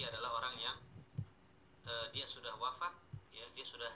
lagi 0.00 0.16
adalah 0.16 0.32
orang 0.32 0.56
yang 0.56 0.78
uh, 1.84 2.08
dia 2.16 2.24
sudah 2.24 2.56
wafat 2.56 2.88
ya 3.36 3.44
dia 3.52 3.68
sudah 3.68 3.92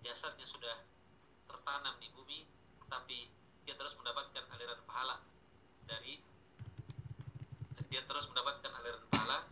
jasadnya 0.00 0.48
sudah 0.48 0.72
tertanam 1.44 2.00
di 2.00 2.08
bumi 2.16 2.48
tapi 2.88 3.28
dia 3.68 3.76
terus 3.76 3.92
mendapatkan 4.00 4.40
aliran 4.56 4.80
pahala 4.88 5.20
dari 5.84 6.16
dia 7.92 8.00
terus 8.08 8.24
mendapatkan 8.32 8.72
aliran 8.72 9.04
pahala 9.12 9.44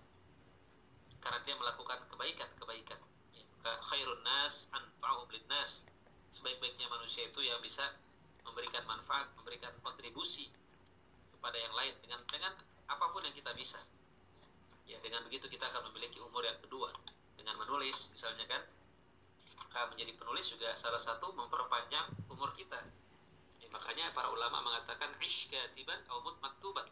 karena 1.20 1.40
dia 1.44 1.60
melakukan 1.60 2.00
kebaikan-kebaikan. 2.08 3.00
Ya, 3.36 3.44
khairun 3.84 4.24
nas 4.24 4.72
anfa'uhum 4.72 5.28
nas 5.52 5.84
sebaik-baiknya 6.32 6.88
manusia 6.88 7.28
itu 7.28 7.44
yang 7.44 7.60
bisa 7.60 7.84
memberikan 8.48 8.80
manfaat 8.88 9.28
memberikan 9.36 9.76
kontribusi 9.84 10.48
kepada 11.36 11.60
yang 11.60 11.76
lain 11.76 11.92
dengan 12.00 12.24
dengan 12.32 12.56
apa 12.88 13.12
pun 13.12 13.20
yang 13.28 13.36
kita 13.36 13.52
bisa 13.52 13.84
ya 14.84 15.00
dengan 15.00 15.24
begitu 15.24 15.48
kita 15.48 15.64
akan 15.68 15.92
memiliki 15.92 16.20
umur 16.20 16.44
yang 16.44 16.58
kedua. 16.60 16.92
Dengan 17.34 17.56
menulis 17.60 18.14
misalnya 18.16 18.46
kan 18.48 18.62
menjadi 19.90 20.14
penulis 20.14 20.46
juga 20.54 20.70
salah 20.78 21.02
satu 21.02 21.34
memperpanjang 21.34 22.06
umur 22.30 22.54
kita. 22.54 22.78
Ya, 23.58 23.68
makanya 23.74 24.14
para 24.14 24.30
ulama 24.30 24.62
mengatakan 24.62 25.10
ish 25.18 25.50
katiban 25.50 25.98
au 26.14 26.22
maktuban. 26.38 26.86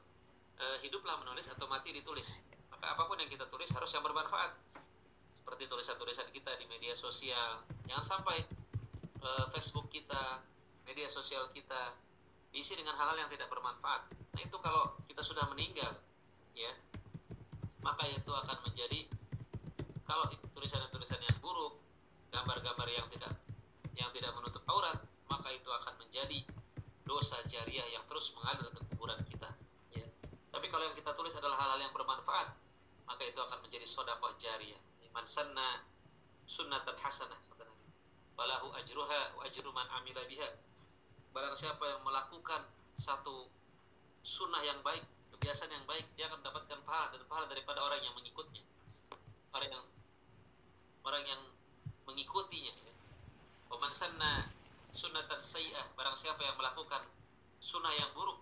E, 0.59 0.65
hiduplah 0.83 1.15
menulis 1.23 1.47
atau 1.47 1.71
mati 1.71 1.95
ditulis. 1.95 2.43
Maka 2.75 2.99
apa 2.99 3.07
pun 3.07 3.23
yang 3.23 3.31
kita 3.31 3.47
tulis 3.47 3.71
harus 3.71 3.91
yang 3.95 4.03
bermanfaat. 4.03 4.59
Seperti 5.39 5.71
tulisan-tulisan 5.71 6.27
kita 6.35 6.59
di 6.59 6.67
media 6.67 6.95
sosial. 6.99 7.63
Jangan 7.87 8.03
sampai 8.03 8.43
e, 9.23 9.29
Facebook 9.55 9.87
kita 9.95 10.43
media 10.83 11.07
sosial 11.07 11.55
kita 11.55 11.95
diisi 12.51 12.75
dengan 12.75 12.99
hal-hal 12.99 13.15
yang 13.15 13.31
tidak 13.31 13.47
bermanfaat. 13.47 14.11
Nah 14.11 14.41
itu 14.43 14.59
kalau 14.59 14.99
kita 15.07 15.23
sudah 15.23 15.47
meninggal 15.55 15.95
ya 16.53 16.69
maka 17.83 18.07
itu 18.07 18.31
akan 18.31 18.59
menjadi 18.67 19.11
kalau 20.07 20.31
tulisan-tulisan 20.55 21.19
yang 21.23 21.37
buruk 21.43 21.79
gambar-gambar 22.31 22.89
yang 22.91 23.07
tidak 23.11 23.35
yang 23.99 24.11
tidak 24.15 24.33
menutup 24.39 24.63
aurat 24.71 24.99
maka 25.29 25.51
itu 25.53 25.69
akan 25.69 25.95
menjadi 25.99 26.47
dosa 27.03 27.37
jariah 27.51 27.85
yang 27.93 28.05
terus 28.07 28.33
mengalir 28.39 28.71
ke 28.71 28.81
kuburan 28.95 29.19
kita. 29.27 29.51
Ya. 29.93 30.07
tapi 30.55 30.71
kalau 30.71 30.87
yang 30.89 30.97
kita 30.97 31.13
tulis 31.13 31.35
adalah 31.37 31.59
hal-hal 31.59 31.83
yang 31.83 31.93
bermanfaat 31.93 32.49
maka 33.05 33.23
itu 33.27 33.39
akan 33.43 33.59
menjadi 33.67 33.85
sodakoh 33.85 34.33
jariah. 34.39 34.79
Man 35.13 35.29
sanna 35.29 35.85
sunnatan 36.49 36.97
hasanah 36.97 37.37
kata 37.53 37.69
balahu 38.33 38.73
ajruha 38.81 39.37
wa 39.37 39.45
ajru 39.45 39.69
man 39.77 39.85
amila 40.01 40.25
biha. 40.25 40.49
Barang 41.37 41.53
siapa 41.53 41.85
yang 41.85 42.01
melakukan 42.01 42.65
satu 42.97 43.49
sunnah 44.25 44.63
yang 44.65 44.81
baik 44.81 45.05
kebiasaan 45.43 45.75
yang 45.75 45.83
baik 45.91 46.07
dia 46.15 46.31
akan 46.31 46.39
mendapatkan 46.39 46.79
pahala 46.87 47.19
dan 47.19 47.27
pahala 47.27 47.51
daripada 47.51 47.83
orang 47.83 47.99
yang 47.99 48.15
mengikutnya. 48.15 48.63
Orang 49.51 49.75
yang 49.75 49.85
orang 51.03 51.25
yang 51.27 51.43
mengikutinya 52.07 52.71
ya. 52.71 52.95
Waman 53.75 53.91
sanna 53.91 54.47
sunatan 54.95 55.43
sayyah 55.43 55.83
barang 55.99 56.15
siapa 56.15 56.47
yang 56.47 56.55
melakukan 56.55 57.03
sunnah 57.59 57.91
yang 57.91 58.07
buruk 58.15 58.39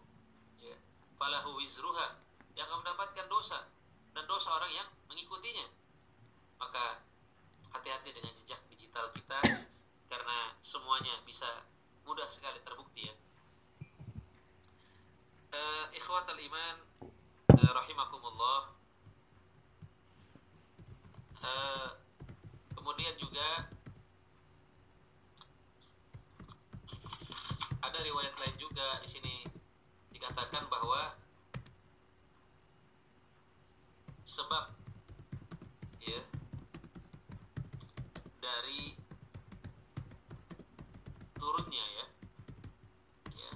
ya 0.61 0.77
falahu 1.17 1.57
wizruha 1.57 2.21
yang 2.53 2.69
akan 2.69 2.85
mendapatkan 2.85 3.33
dosa 3.33 3.65
dan 4.13 4.29
dosa 4.29 4.53
orang 4.61 4.69
yang 4.69 4.89
mengikutinya. 5.09 5.73
Maka 6.61 7.01
hati-hati 7.81 8.13
dengan 8.13 8.37
jejak 8.37 8.61
digital 8.69 9.09
kita 9.17 9.41
karena 10.13 10.39
semuanya 10.61 11.17
bisa 11.25 11.49
mudah 12.05 12.29
sekali 12.29 12.61
terbukti 12.61 13.09
ya. 13.09 13.17
Uh, 15.51 15.89
ikhwatal 15.97 16.37
iman 16.37 16.90
rahimakumullah. 17.69 18.73
Uh, 21.41 21.89
kemudian 22.77 23.17
juga 23.17 23.69
ada 27.81 27.99
riwayat 28.05 28.37
lain 28.37 28.57
juga 28.61 29.01
di 29.01 29.09
sini 29.09 29.35
dikatakan 30.13 30.69
bahwa 30.69 31.17
sebab 34.23 34.71
ya 36.05 36.23
dari 38.39 38.95
turunnya 41.41 41.83
ya 41.83 42.07
ya 43.33 43.53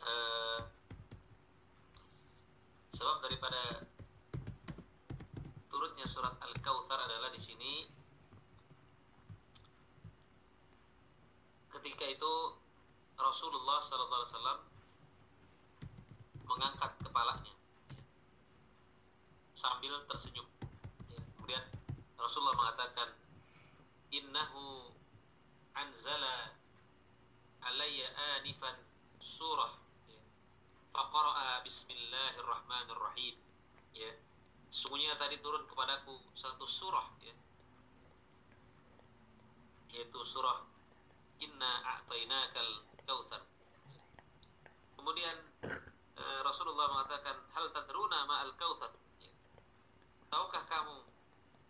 eh, 0.00 0.60
sebab 2.90 3.22
daripada 3.22 3.86
turunnya 5.70 6.08
surat 6.08 6.34
al-kautsar 6.40 6.98
adalah 7.04 7.30
di 7.30 7.38
sini 7.38 7.86
ketika 11.70 12.10
itu 12.10 12.32
Rasulullah 13.90 14.22
SAW 14.22 14.62
mengangkat 16.46 16.94
kepalanya 17.02 17.50
ya, 17.90 17.98
sambil 19.50 19.98
tersenyum. 20.06 20.46
Ya, 21.10 21.18
kemudian 21.34 21.58
Rasulullah 22.14 22.54
mengatakan, 22.54 23.10
Innahu 24.14 24.94
anzala 25.74 26.54
alayya 27.66 28.06
anifan 28.38 28.78
surah 29.18 29.74
ya. 30.06 30.22
faqara'a 30.94 31.58
bismillahirrahmanirrahim 31.66 33.34
ya 33.98 34.10
sesungguhnya 34.70 35.18
tadi 35.18 35.42
turun 35.42 35.66
kepadaku 35.66 36.14
satu 36.38 36.62
surah 36.62 37.10
ya 37.26 37.34
yaitu 39.98 40.22
surah 40.22 40.62
inna 41.42 41.98
a'tainakal 41.98 42.86
kautsar. 43.02 43.49
Kemudian 45.00 45.36
e, 46.20 46.24
Rasulullah 46.44 46.92
mengatakan 46.92 47.32
hal 47.56 47.72
tadruna 47.72 48.28
ma 48.28 48.44
al 48.44 48.52
kautsar. 48.52 48.92
Ya. 49.24 49.32
Tahukah 50.28 50.60
kamu 50.68 50.96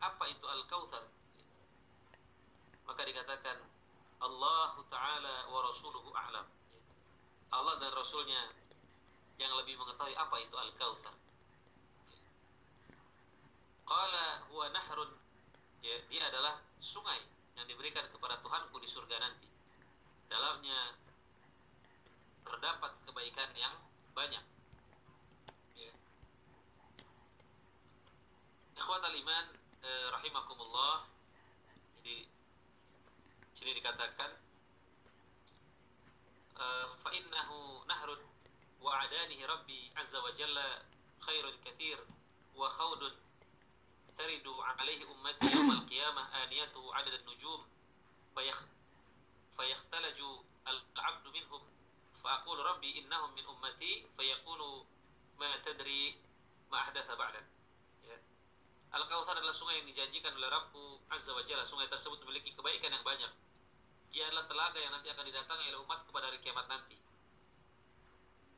apa 0.03 0.25
itu 0.35 0.51
al 0.51 0.67
kautsar? 0.67 0.99
Ya. 1.39 1.47
Maka 2.91 3.07
dikatakan 3.07 3.55
Allah 4.19 4.75
taala 4.91 5.47
wa 5.47 5.63
rasuluhu 5.63 6.11
a'lam. 6.11 6.43
Ya. 6.75 6.83
Allah 7.55 7.79
dan 7.79 7.95
rasulnya 7.95 8.51
yang 9.39 9.55
lebih 9.63 9.79
mengetahui 9.79 10.19
apa 10.19 10.37
itu 10.43 10.59
al 10.59 10.75
kautsar. 10.75 11.15
Qala 13.87 14.27
huwa 14.51 14.75
nahrun 14.75 15.11
ya, 15.87 15.95
dia 16.11 16.27
adalah 16.27 16.59
sungai 16.83 17.23
yang 17.55 17.71
diberikan 17.71 18.11
kepada 18.11 18.43
Tuhanku 18.43 18.75
di 18.83 18.91
surga 18.91 19.23
nanti 19.23 19.47
dalamnya 20.27 20.99
terdapat 22.45 22.93
kebaikan 23.07 23.51
yang 23.57 23.75
banyak. 24.17 24.45
Ya. 25.77 25.93
Ikhwat 28.77 29.03
aliman 29.05 29.47
eh, 29.85 30.07
rahimakumullah. 30.13 31.09
Jadi 32.01 32.27
sini 33.53 33.77
dikatakan 33.77 34.31
eh, 36.61 36.87
fa 36.97 37.11
innahu 37.13 37.85
nahrun 37.89 38.21
wa 38.81 38.97
adanihi 39.05 39.45
rabbi 39.45 39.93
azza 39.97 40.21
wa 40.25 40.33
jalla 40.33 40.85
khairun 41.21 41.57
kathir 41.65 42.01
wa 42.57 42.69
khawdun 42.69 43.13
taridu 44.17 44.53
alaihi 44.77 45.05
ummati 45.05 45.49
yawmal 45.49 45.85
qiyamah 45.89 46.29
aniyatu 46.45 46.81
adad 46.97 47.21
nujum 47.25 47.61
fayakhtalaju 49.57 50.31
al-abdu 50.65 51.29
minhum 51.33 51.63
فأقول 52.26 52.58
ربي 52.60 53.00
إنهم 53.00 53.36
من 53.38 53.46
أمتي 53.46 54.08
فيقول 54.18 54.62
ما 55.38 55.58
تدري 55.58 56.18
ما 56.72 56.82
أحدث 56.82 57.12
بعدك 57.12 57.46
ya. 58.10 58.18
Al-Kautsar 58.98 59.38
adalah 59.38 59.54
sungai 59.54 59.78
yang 59.84 59.88
dijanjikan 59.94 60.34
oleh 60.34 60.50
Rabbu 60.50 61.06
Azza 61.14 61.38
wa 61.38 61.46
Jalla. 61.46 61.62
Sungai 61.62 61.86
tersebut 61.86 62.18
memiliki 62.26 62.58
kebaikan 62.58 62.90
yang 62.90 63.06
banyak. 63.06 63.30
Ia 64.16 64.26
adalah 64.32 64.50
telaga 64.50 64.80
yang 64.82 64.94
nanti 64.96 65.12
akan 65.14 65.26
didatangi 65.28 65.70
oleh 65.70 65.80
umat 65.86 66.02
kepada 66.08 66.26
hari 66.32 66.40
kiamat 66.42 66.66
nanti. 66.66 66.98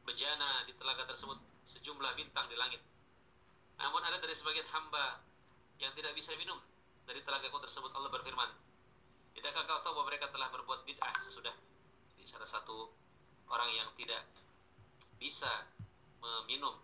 Bejana 0.08 0.64
di 0.64 0.74
telaga 0.78 1.04
tersebut 1.10 1.36
sejumlah 1.68 2.16
bintang 2.16 2.48
di 2.48 2.56
langit. 2.56 2.80
Namun 3.82 4.00
ada 4.06 4.22
dari 4.22 4.32
sebagian 4.38 4.70
hamba 4.72 5.20
yang 5.84 5.92
tidak 5.98 6.16
bisa 6.16 6.32
minum 6.40 6.58
dari 7.04 7.20
telaga 7.20 7.52
tersebut 7.52 7.92
Allah 7.98 8.10
berfirman, 8.14 8.50
Tidakkah 9.36 9.64
kau 9.70 9.80
tahu 9.86 9.94
bahwa 10.02 10.08
mereka 10.10 10.34
telah 10.34 10.50
berbuat 10.50 10.82
bid'ah 10.88 11.14
sesudah 11.22 11.54
di 12.18 12.26
salah 12.26 12.50
satu 12.50 12.90
orang 13.51 13.71
yang 13.75 13.89
tidak 13.99 14.23
bisa 15.23 15.51
meminum 16.23 16.75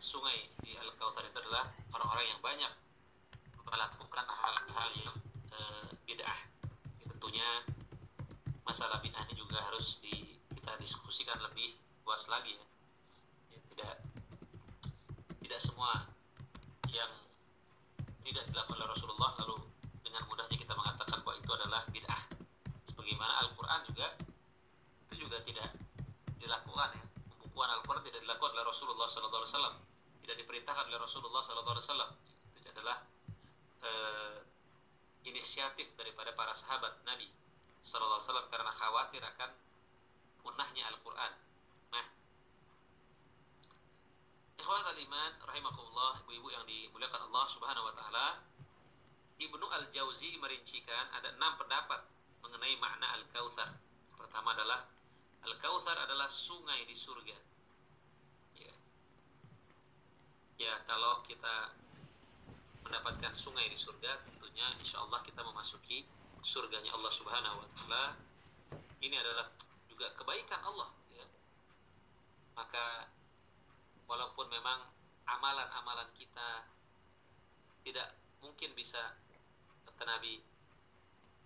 sungai 0.00 0.36
di 0.60 0.76
Al 0.76 0.92
Kautsar 1.00 1.24
itu 1.24 1.40
adalah 1.40 1.72
orang-orang 1.96 2.26
yang 2.28 2.40
banyak 2.44 2.72
melakukan 3.64 4.26
hal-hal 4.28 4.88
yang 5.00 5.16
e, 5.48 5.58
bid'ah. 6.04 6.40
Tentunya 7.00 7.64
masalah 8.68 9.00
bid'ah 9.00 9.24
ini 9.28 9.34
juga 9.36 9.60
harus 9.64 10.04
di, 10.04 10.36
kita 10.60 10.76
diskusikan 10.76 11.40
lebih 11.40 11.72
luas 12.04 12.28
lagi 12.28 12.52
ya. 12.52 12.66
ya 13.56 13.58
tidak 13.72 13.92
tidak 15.40 15.60
semua 15.60 16.04
yang 16.92 17.12
tidak 18.24 18.44
dilakukan 18.52 18.76
oleh 18.76 18.88
Rasulullah 18.92 19.32
lalu 19.40 19.56
dengan 20.04 20.22
mudahnya 20.28 20.56
kita 20.60 20.76
mengatakan 20.76 21.24
bahwa 21.24 21.36
itu 21.40 21.50
adalah 21.56 21.82
bid'ah 21.88 22.22
sebagaimana 22.92 23.32
Al-Quran 23.48 23.80
juga 23.88 24.06
itu 25.14 25.30
juga 25.30 25.38
tidak 25.46 25.70
dilakukan 26.42 26.90
ya. 26.98 27.04
Pembukuan 27.30 27.70
Al-Quran 27.70 28.02
tidak 28.02 28.26
dilakukan 28.26 28.50
oleh 28.58 28.66
Rasulullah 28.66 29.06
SAW 29.06 29.78
tidak 30.26 30.36
diperintahkan 30.42 30.90
oleh 30.90 30.98
Rasulullah 30.98 31.38
SAW 31.46 32.10
itu 32.58 32.66
adalah 32.66 32.98
uh, 33.86 34.42
inisiatif 35.22 35.94
daripada 35.94 36.34
para 36.34 36.50
sahabat 36.50 36.98
Nabi 37.06 37.30
SAW 37.86 38.18
karena 38.50 38.74
khawatir 38.74 39.22
akan 39.22 39.50
punahnya 40.42 40.82
Al-Quran. 40.90 41.32
Nah 41.94 42.06
al-iman 44.90 45.32
rahimakumullah 45.46 46.26
ibu-ibu 46.26 46.48
yang 46.50 46.64
dimuliakan 46.66 47.30
Allah 47.30 47.44
Subhanahu 47.46 47.86
wa 47.86 47.94
taala 47.94 48.26
Ibnu 49.38 49.62
Al-Jauzi 49.62 50.34
merincikan 50.42 51.04
ada 51.14 51.30
enam 51.38 51.54
pendapat 51.60 52.02
mengenai 52.42 52.74
makna 52.82 53.06
Al-Kautsar. 53.20 53.70
Pertama 54.14 54.56
adalah 54.56 54.93
Al-Kautsar 55.44 56.00
adalah 56.08 56.24
sungai 56.32 56.88
di 56.88 56.96
surga. 56.96 57.36
Ya. 58.56 58.74
ya, 60.56 60.74
kalau 60.88 61.20
kita 61.28 61.76
mendapatkan 62.84 63.36
sungai 63.36 63.68
di 63.68 63.76
surga, 63.76 64.24
tentunya 64.24 64.64
insya 64.80 65.04
Allah 65.04 65.20
kita 65.20 65.44
memasuki 65.44 66.08
surganya 66.40 66.96
Allah 66.96 67.12
Subhanahu 67.12 67.60
wa 67.60 67.68
taala. 67.76 68.04
Ini 69.04 69.16
adalah 69.20 69.52
juga 69.88 70.08
kebaikan 70.16 70.60
Allah 70.64 70.88
ya. 71.12 71.26
Maka 72.56 73.08
walaupun 74.08 74.48
memang 74.48 74.80
amalan-amalan 75.28 76.08
kita 76.16 76.68
tidak 77.84 78.16
mungkin 78.40 78.72
bisa 78.72 79.00
kata 79.84 80.04
Nabi 80.08 80.40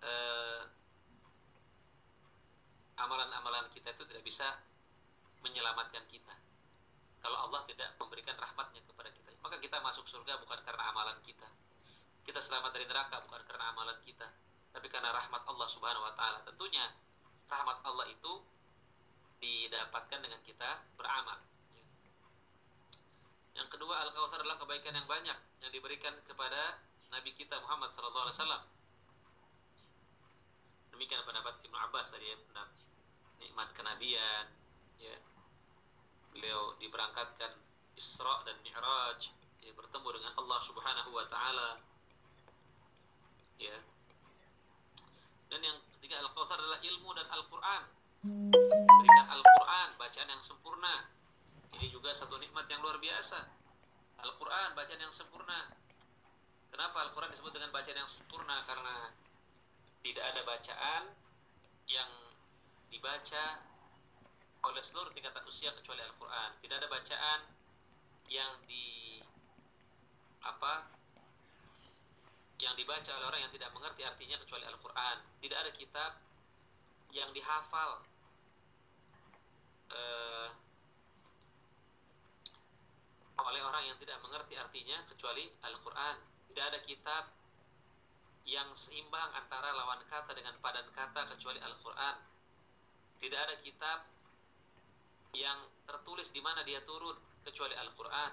eh, 0.03 0.61
amalan-amalan 2.99 3.67
kita 3.71 3.95
itu 3.95 4.03
tidak 4.07 4.23
bisa 4.23 4.47
menyelamatkan 5.43 6.03
kita. 6.11 6.35
Kalau 7.19 7.37
Allah 7.49 7.63
tidak 7.67 7.95
memberikan 7.99 8.35
rahmatnya 8.39 8.83
kepada 8.87 9.11
kita 9.11 9.29
maka 9.39 9.57
kita 9.59 9.79
masuk 9.81 10.05
surga 10.05 10.39
bukan 10.43 10.59
karena 10.63 10.83
amalan 10.91 11.17
kita. 11.23 11.47
Kita 12.27 12.37
selamat 12.37 12.75
dari 12.75 12.85
neraka 12.85 13.23
bukan 13.25 13.41
karena 13.47 13.71
amalan 13.73 13.97
kita 14.03 14.27
tapi 14.69 14.85
karena 14.85 15.09
rahmat 15.09 15.41
Allah 15.49 15.67
subhanahu 15.67 16.05
wa 16.05 16.13
ta'ala. 16.13 16.45
Tentunya 16.45 16.85
rahmat 17.49 17.81
Allah 17.87 18.05
itu 18.13 18.33
didapatkan 19.39 20.19
dengan 20.21 20.39
kita 20.45 20.69
beramal. 20.99 21.39
Yang 23.57 23.67
kedua 23.75 23.95
Al-Kautsar 24.07 24.45
adalah 24.45 24.59
kebaikan 24.61 24.93
yang 24.95 25.07
banyak 25.09 25.37
yang 25.65 25.71
diberikan 25.73 26.13
kepada 26.27 26.79
Nabi 27.09 27.33
kita 27.33 27.57
Muhammad 27.65 27.89
SAW. 27.91 28.37
Demikian 30.93 31.23
pendapat 31.25 31.57
Ibnu 31.63 31.77
Abbas 31.89 32.13
tadi 32.13 32.27
ya, 32.27 32.37
nikmat 33.39 33.71
kenabian, 33.73 34.45
ya. 34.99 35.15
Beliau 36.35 36.77
diberangkatkan 36.77 37.51
Isra 37.97 38.45
dan 38.45 38.55
Mi'raj, 38.63 39.33
ya, 39.65 39.71
bertemu 39.73 40.07
dengan 40.21 40.33
Allah 40.39 40.59
Subhanahu 40.63 41.11
wa 41.15 41.25
taala. 41.27 41.69
Ya. 43.59 43.75
Dan 45.49 45.59
yang 45.65 45.77
ketiga 45.97 46.21
Al-Kautsar 46.21 46.61
adalah 46.61 46.79
ilmu 46.79 47.09
dan 47.17 47.27
Al-Qur'an. 47.33 47.83
Berikan 48.99 49.27
Al-Qur'an 49.31 49.89
bacaan 49.95 50.29
yang 50.29 50.43
sempurna 50.43 51.07
ini 51.77 51.87
juga 51.93 52.09
satu 52.15 52.39
nikmat 52.41 52.65
yang 52.71 52.81
luar 52.81 52.97
biasa. 52.97 53.37
Al-Quran 54.25 54.69
bacaan 54.73 55.01
yang 55.01 55.13
sempurna. 55.13 55.69
Kenapa 56.73 57.07
Al-Quran 57.07 57.29
disebut 57.33 57.53
dengan 57.53 57.69
bacaan 57.69 57.97
yang 57.97 58.09
sempurna? 58.09 58.65
Karena 58.65 59.13
tidak 60.01 60.25
ada 60.33 60.41
bacaan 60.43 61.03
yang 61.89 62.11
dibaca 62.89 63.45
oleh 64.59 64.83
seluruh 64.83 65.13
tingkatan 65.15 65.45
usia 65.47 65.71
kecuali 65.71 66.03
Al-Quran. 66.03 66.49
Tidak 66.59 66.75
ada 66.75 66.87
bacaan 66.91 67.39
yang 68.29 68.53
di 68.67 69.17
apa 70.43 70.85
yang 72.59 72.75
dibaca 72.75 73.11
oleh 73.15 73.27
orang 73.31 73.41
yang 73.47 73.53
tidak 73.55 73.71
mengerti 73.71 74.03
artinya 74.03 74.35
kecuali 74.43 74.65
Al-Quran. 74.67 75.17
Tidak 75.39 75.57
ada 75.57 75.71
kitab 75.71 76.11
yang 77.15 77.31
dihafal 77.31 78.03
eh, 79.95 80.49
oleh 83.39 83.61
orang 83.63 83.83
yang 83.87 83.97
tidak 84.03 84.19
mengerti 84.19 84.59
artinya 84.59 84.97
kecuali 85.07 85.47
Al-Quran. 85.63 86.15
Tidak 86.51 86.65
ada 86.65 86.79
kitab 86.83 87.23
yang 88.43 88.67
seimbang 88.75 89.29
antara 89.37 89.71
lawan 89.71 90.01
kata 90.09 90.35
dengan 90.35 90.57
padan 90.59 90.87
kata 90.91 91.31
kecuali 91.31 91.63
Al-Quran. 91.63 92.15
Tidak 93.19 93.39
ada 93.39 93.55
kitab 93.59 93.99
yang 95.35 95.59
tertulis 95.85 96.31
di 96.33 96.41
mana 96.41 96.63
dia 96.65 96.81
turun 96.87 97.15
kecuali 97.45 97.75
Al-Quran. 97.75 98.31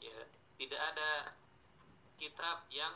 Ya, 0.00 0.20
tidak 0.56 0.80
ada 0.80 1.10
kitab 2.16 2.64
yang 2.70 2.92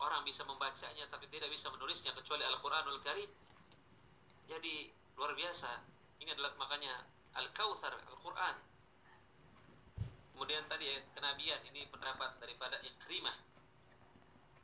orang 0.00 0.24
bisa 0.24 0.42
membacanya 0.48 1.04
tapi 1.12 1.28
tidak 1.28 1.52
bisa 1.52 1.68
menulisnya 1.70 2.12
kecuali 2.16 2.42
Al-Quranul 2.44 3.00
Karim. 3.04 3.30
Jadi 4.48 4.90
luar 5.14 5.36
biasa. 5.36 5.70
Ini 6.20 6.32
adalah 6.34 6.52
makanya 6.58 6.92
Al-Kautsar, 7.38 7.94
Al-Quran. 7.94 8.56
Kemudian 10.34 10.64
tadi 10.72 10.88
ya, 10.88 10.98
kenabian, 11.12 11.60
ini 11.68 11.84
pendapat 11.92 12.40
daripada 12.40 12.80
Ikrimah. 12.80 13.36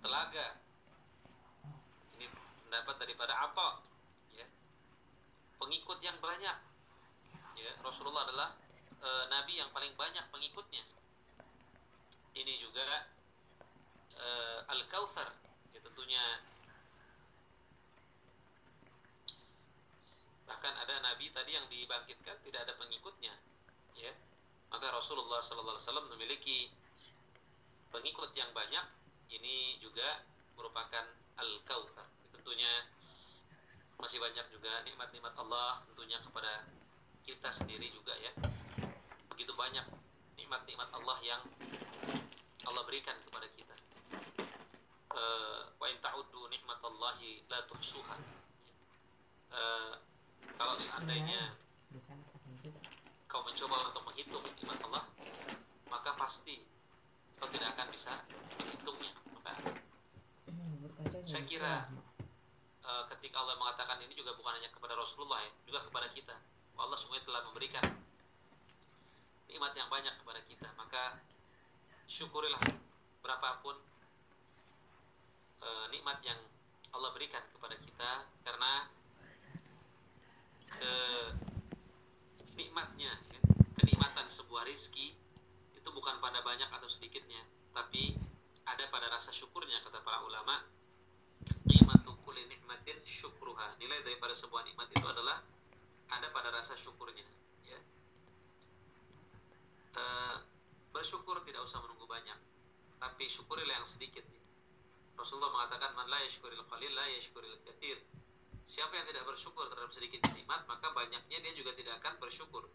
Telaga. 0.00 0.65
Pendapat 2.76 3.08
daripada 3.08 3.32
apa? 3.40 3.80
Ya. 4.36 4.44
Pengikut 5.56 5.96
yang 6.04 6.20
banyak. 6.20 6.56
Ya, 7.56 7.72
Rasulullah 7.80 8.28
adalah 8.28 8.52
e, 9.00 9.08
nabi 9.32 9.56
yang 9.56 9.72
paling 9.72 9.96
banyak 9.96 10.20
pengikutnya. 10.28 10.84
Ini 12.36 12.52
juga 12.60 12.84
e, 14.12 14.28
Al-Kautsar. 14.76 15.24
Ya, 15.72 15.80
tentunya 15.80 16.20
bahkan 20.44 20.76
ada 20.76 21.00
nabi 21.00 21.32
tadi 21.32 21.56
yang 21.56 21.64
dibangkitkan 21.72 22.36
tidak 22.44 22.60
ada 22.68 22.76
pengikutnya 22.76 23.32
ya 23.96 24.12
maka 24.70 24.94
Rasulullah 24.94 25.42
SAW 25.42 26.06
memiliki 26.14 26.70
pengikut 27.90 28.30
yang 28.38 28.52
banyak 28.54 28.86
ini 29.34 29.74
juga 29.82 30.06
merupakan 30.54 31.02
al-kautsar 31.42 32.06
tentunya 32.46 32.70
masih 33.98 34.22
banyak 34.22 34.46
juga 34.54 34.70
nikmat-nikmat 34.86 35.34
Allah 35.34 35.82
tentunya 35.90 36.14
kepada 36.22 36.62
kita 37.26 37.50
sendiri 37.50 37.90
juga 37.90 38.14
ya. 38.22 38.30
Begitu 39.34 39.50
banyak 39.50 39.82
nikmat-nikmat 40.38 40.86
Allah 40.94 41.18
yang 41.26 41.42
Allah 42.70 42.86
berikan 42.86 43.18
kepada 43.18 43.50
kita. 43.50 43.74
Eh, 45.18 45.60
wa 45.74 45.90
in 45.90 45.98
ta'uddu 45.98 46.46
nikmatallahi 46.46 47.50
la 47.50 47.66
tuhsuha. 47.66 48.14
Uh, 49.50 49.98
kalau 50.54 50.78
seandainya 50.78 51.58
kau 53.26 53.42
mencoba 53.42 53.90
untuk 53.90 54.06
menghitung 54.06 54.46
nikmat 54.54 54.78
Allah 54.86 55.02
maka 55.90 56.14
pasti 56.14 56.62
kau 57.42 57.50
tidak 57.50 57.74
akan 57.74 57.90
bisa 57.90 58.14
menghitungnya. 58.62 59.10
Maka 59.34 59.50
saya 61.26 61.42
kira 61.42 61.90
uh, 62.86 63.04
ketika 63.14 63.42
Allah 63.42 63.58
mengatakan 63.58 63.98
ini 64.06 64.14
juga 64.14 64.32
bukan 64.38 64.56
hanya 64.56 64.70
kepada 64.70 64.94
Rasulullah 64.94 65.42
ya, 65.42 65.50
juga 65.66 65.82
kepada 65.84 66.06
kita 66.10 66.34
Allah 66.76 66.96
sungguh 66.96 67.20
telah 67.26 67.42
memberikan 67.50 67.84
nikmat 69.50 69.72
yang 69.74 69.88
banyak 69.90 70.14
kepada 70.16 70.40
kita 70.46 70.68
maka 70.78 71.18
syukurilah 72.06 72.62
berapapun 73.20 73.74
uh, 75.62 75.86
nikmat 75.90 76.22
yang 76.22 76.38
Allah 76.94 77.10
berikan 77.12 77.42
kepada 77.52 77.76
kita 77.76 78.10
karena 78.46 78.88
ke 80.66 80.94
nikmatnya 82.56 83.12
ya. 83.12 83.40
kenikmatan 83.76 84.26
sebuah 84.26 84.64
rizki 84.64 85.12
itu 85.76 85.88
bukan 85.92 86.18
pada 86.18 86.40
banyak 86.40 86.68
atau 86.72 86.88
sedikitnya 86.88 87.40
tapi 87.76 88.16
ada 88.66 88.88
pada 88.90 89.12
rasa 89.12 89.30
syukurnya 89.30 89.78
kata 89.84 90.02
para 90.02 90.24
ulama 90.24 90.58
nikmatu 91.68 92.15
kulli 92.36 92.52
nikmatin 92.52 93.00
syukruha 93.00 93.80
nilai 93.80 94.04
daripada 94.04 94.36
sebuah 94.36 94.60
nikmat 94.68 94.92
itu 94.92 95.08
adalah 95.08 95.40
ada 96.12 96.28
pada 96.36 96.52
rasa 96.52 96.76
syukurnya 96.76 97.24
ya 97.64 97.80
e, 99.96 100.04
bersyukur 100.92 101.40
tidak 101.48 101.64
usah 101.64 101.80
menunggu 101.80 102.04
banyak 102.04 102.36
tapi 103.00 103.24
syukurilah 103.24 103.80
yang 103.80 103.88
sedikit 103.88 104.20
ya. 104.20 104.42
Rasulullah 105.16 105.48
mengatakan 105.48 105.96
man 105.96 106.12
la 106.12 106.20
yashkuril 106.28 106.60
qalil 106.68 106.92
la 106.92 107.08
yashkuril 107.16 107.56
katsir 107.64 107.96
Siapa 108.68 108.92
yang 108.92 109.08
tidak 109.08 109.24
bersyukur 109.30 109.62
terhadap 109.70 109.94
sedikit 109.94 110.26
nikmat, 110.26 110.66
maka 110.66 110.90
banyaknya 110.90 111.38
dia 111.38 111.54
juga 111.54 111.70
tidak 111.70 112.02
akan 112.02 112.18
bersyukur. 112.18 112.66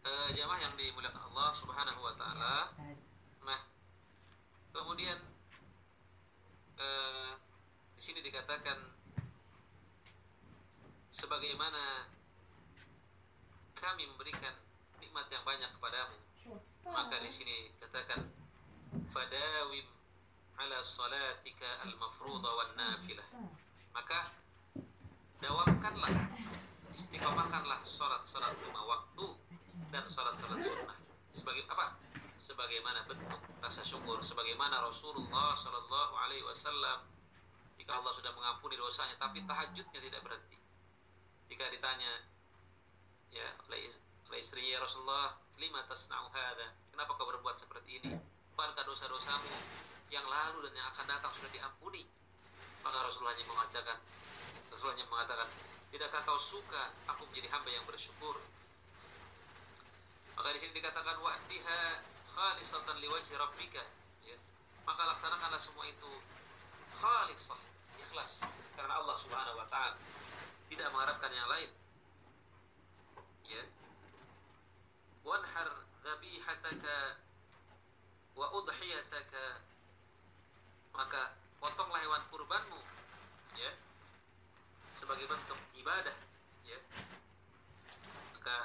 E, 0.00 0.10
jamaah 0.32 0.56
yang 0.56 0.72
dimuliakan 0.80 1.28
Allah 1.28 1.52
Subhanahu 1.52 2.08
wa 2.08 2.16
taala. 2.16 2.72
Nah, 3.44 3.60
kemudian 4.72 5.20
eh, 6.78 7.32
di 7.94 8.00
sini 8.00 8.20
dikatakan 8.22 8.78
sebagaimana 11.10 12.06
kami 13.74 14.06
memberikan 14.10 14.54
nikmat 15.02 15.26
yang 15.30 15.42
banyak 15.42 15.70
kepadamu 15.74 16.18
maka 16.88 17.20
di 17.20 17.30
sini 17.30 17.74
katakan 17.82 18.24
fadawim 19.12 19.86
ala 20.58 20.78
salatika 20.82 21.68
al-mafruḍa 21.86 22.50
wan 22.54 22.70
nafilah 22.74 23.28
maka 23.92 24.30
dawamkanlah 25.38 26.12
istiqomahkanlah 26.94 27.78
salat-salat 27.86 28.54
lima 28.58 28.82
waktu 28.82 29.26
dan 29.94 30.04
salat-salat 30.10 30.58
sunnah. 30.58 30.98
Sebagai 31.30 31.62
apa 31.70 31.94
sebagaimana 32.38 33.02
bentuk 33.10 33.42
rasa 33.58 33.82
syukur 33.82 34.22
sebagaimana 34.22 34.78
Rasulullah 34.86 35.58
Shallallahu 35.58 36.14
alaihi 36.22 36.46
wasallam 36.46 37.02
jika 37.74 37.98
Allah 37.98 38.14
sudah 38.14 38.30
mengampuni 38.30 38.78
dosanya 38.78 39.18
tapi 39.18 39.42
tahajudnya 39.42 39.98
tidak 39.98 40.22
berhenti. 40.22 40.54
Jika 41.50 41.66
ditanya 41.74 42.12
ya 43.34 43.46
oleh, 43.66 43.90
istrinya 44.38 44.78
ya 44.78 44.80
Rasulullah 44.80 45.34
lima 45.58 45.82
tasna'u 45.90 46.30
hadha? 46.30 46.68
Kenapa 46.94 47.18
kau 47.18 47.26
berbuat 47.26 47.58
seperti 47.58 47.98
ini? 47.98 48.14
Bukankah 48.54 48.86
dosa-dosamu 48.86 49.54
yang 50.14 50.26
lalu 50.26 50.70
dan 50.70 50.72
yang 50.78 50.88
akan 50.94 51.06
datang 51.10 51.32
sudah 51.34 51.50
diampuni? 51.50 52.06
Maka 52.86 53.02
Rasulullah 53.02 53.34
hanya 53.34 53.46
mengatakan 53.50 53.98
Rasulullah 54.70 54.94
hanya 54.94 55.08
mengatakan 55.10 55.48
tidakkah 55.90 56.22
kau 56.22 56.38
suka 56.38 56.94
aku 57.10 57.26
menjadi 57.34 57.50
hamba 57.50 57.70
yang 57.74 57.82
bersyukur? 57.82 58.38
Maka 60.38 60.54
di 60.54 60.58
sini 60.62 60.78
dikatakan 60.78 61.18
wa'diha 61.18 61.82
khalisatan 62.38 62.96
liwajhi 63.02 63.34
rabbika. 63.34 63.82
Ya. 64.22 64.38
maka 64.86 65.02
laksanakanlah 65.10 65.58
semua 65.58 65.84
itu 65.90 66.12
khalisah 67.02 67.58
ikhlas 67.98 68.46
karena 68.78 68.94
Allah 69.02 69.16
Subhanahu 69.18 69.58
wa 69.58 69.66
taala. 69.66 69.98
Tidak 70.70 70.86
mengharapkan 70.94 71.34
yang 71.34 71.48
lain. 71.50 71.70
Ya. 73.50 73.62
Wanhar 75.26 75.68
dhabihataka 76.06 76.98
wa 78.38 78.46
udhiyataka 78.54 79.46
maka 80.94 81.34
potonglah 81.58 81.98
hewan 82.02 82.22
kurbanmu 82.30 82.80
ya 83.58 83.70
sebagai 84.94 85.26
bentuk 85.26 85.58
ibadah 85.74 86.14
ya. 86.62 86.78
Maka 88.38 88.56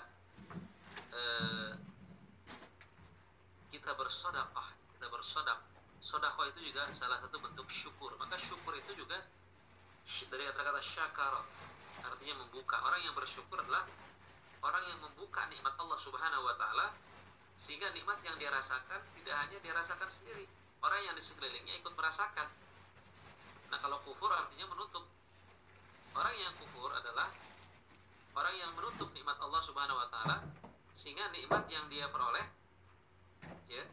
eh, 1.13 1.71
kita 3.73 3.97
bersodakah 3.97 4.69
kita 4.93 5.09
bersodak 5.09 5.57
sodakoh 6.03 6.43
itu 6.51 6.69
juga 6.69 6.83
salah 6.91 7.15
satu 7.15 7.39
bentuk 7.39 7.65
syukur. 7.71 8.11
Maka 8.19 8.35
syukur 8.35 8.75
itu 8.75 8.91
juga 8.93 9.15
dari 10.03 10.43
kata-kata 10.51 10.83
syakar 10.83 11.33
artinya 12.03 12.43
membuka. 12.43 12.77
Orang 12.83 13.01
yang 13.01 13.15
bersyukur 13.15 13.55
adalah 13.57 13.87
orang 14.61 14.83
yang 14.85 14.99
membuka 14.99 15.47
nikmat 15.47 15.73
Allah 15.79 15.95
Subhanahu 15.95 16.43
wa 16.43 16.55
taala 16.59 16.91
sehingga 17.55 17.87
nikmat 17.95 18.19
yang 18.27 18.35
dia 18.35 18.51
rasakan 18.51 18.99
tidak 19.15 19.35
hanya 19.47 19.57
dia 19.63 19.73
rasakan 19.73 20.11
sendiri. 20.11 20.43
Orang 20.83 20.99
yang 21.07 21.15
di 21.15 21.23
sekelilingnya 21.23 21.79
ikut 21.79 21.95
merasakan. 21.95 22.51
Nah 23.71 23.79
kalau 23.79 23.97
kufur 24.03 24.27
artinya 24.29 24.69
menutup. 24.75 25.07
Orang 26.13 26.35
yang 26.35 26.53
kufur 26.59 26.93
adalah 26.93 27.31
orang 28.37 28.55
yang 28.59 28.71
menutup 28.75 29.09
nikmat 29.15 29.39
Allah 29.39 29.61
Subhanahu 29.63 29.97
wa 29.97 30.07
taala 30.11 30.37
sehingga 30.93 31.25
nikmat 31.31 31.65
yang 31.73 31.87
dia 31.89 32.05
peroleh 32.11 32.62
ya. 33.73 33.85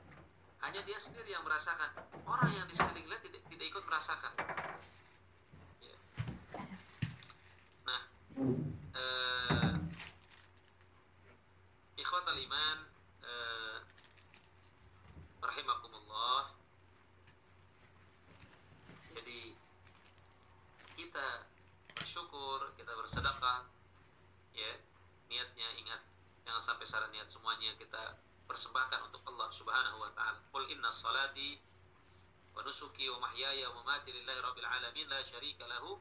Hanya 0.61 0.81
dia 0.85 0.99
sendiri 1.01 1.33
yang 1.33 1.45
merasakan. 1.45 1.89
Orang 2.29 2.53
yang 2.53 2.69
di 2.69 2.77
sekelilingnya 2.77 3.17
tidak, 3.25 3.43
tidak 3.49 3.67
ikut 3.73 3.85
merasakan. 3.89 4.33
Ya. 5.81 5.97
nah 7.89 8.01
eh, 8.93 9.73
ikhwatal 11.97 12.37
iman 12.37 12.79
eh, 13.25 13.79
rahimakumullah. 15.41 16.53
Jadi 19.17 19.57
kita 21.01 21.29
bersyukur 21.97 22.77
kita 22.77 22.93
bersedekah 22.93 23.65
ya. 24.53 24.73
Niatnya 25.31 25.69
ingat 25.81 26.03
jangan 26.45 26.61
sampai 26.61 26.85
salah 26.85 27.09
niat 27.15 27.31
semuanya 27.31 27.71
kita 27.79 28.19
persembahkan 28.51 29.07
untuk 29.07 29.23
Allah 29.31 29.47
Subhanahu 29.55 30.03
wa 30.03 30.11
taala. 30.11 30.43
Qul 30.51 30.67
inna 30.75 30.91
salati 30.91 31.55
wa 32.51 32.67
nusuki 32.67 33.07
wa 33.15 33.23
mahyaya 33.31 33.71
wa 33.71 33.87
mamati 33.87 34.11
lillahi 34.11 34.43
rabbil 34.43 34.67
alamin 34.67 35.07
la 35.07 35.23
syarika 35.23 35.71
lahu 35.71 35.95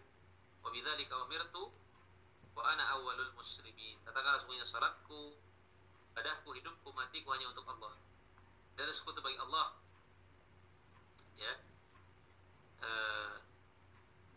wa 0.66 0.74
bidzalika 0.74 1.14
umirtu 1.30 1.70
wa 2.58 2.66
ana 2.74 2.98
awwalul 2.98 3.30
muslimin. 3.38 4.02
Katakanlah 4.02 4.42
semuanya 4.42 4.66
salatku, 4.66 5.38
ibadahku, 6.18 6.50
hidupku, 6.58 6.90
matiku 6.98 7.38
hanya 7.38 7.54
untuk 7.54 7.70
Allah. 7.70 7.94
Dan 8.74 8.90
sekutu 8.90 9.22
bagi 9.22 9.38
Allah. 9.38 9.78
Ya. 11.38 11.54
Uh, 12.82 13.38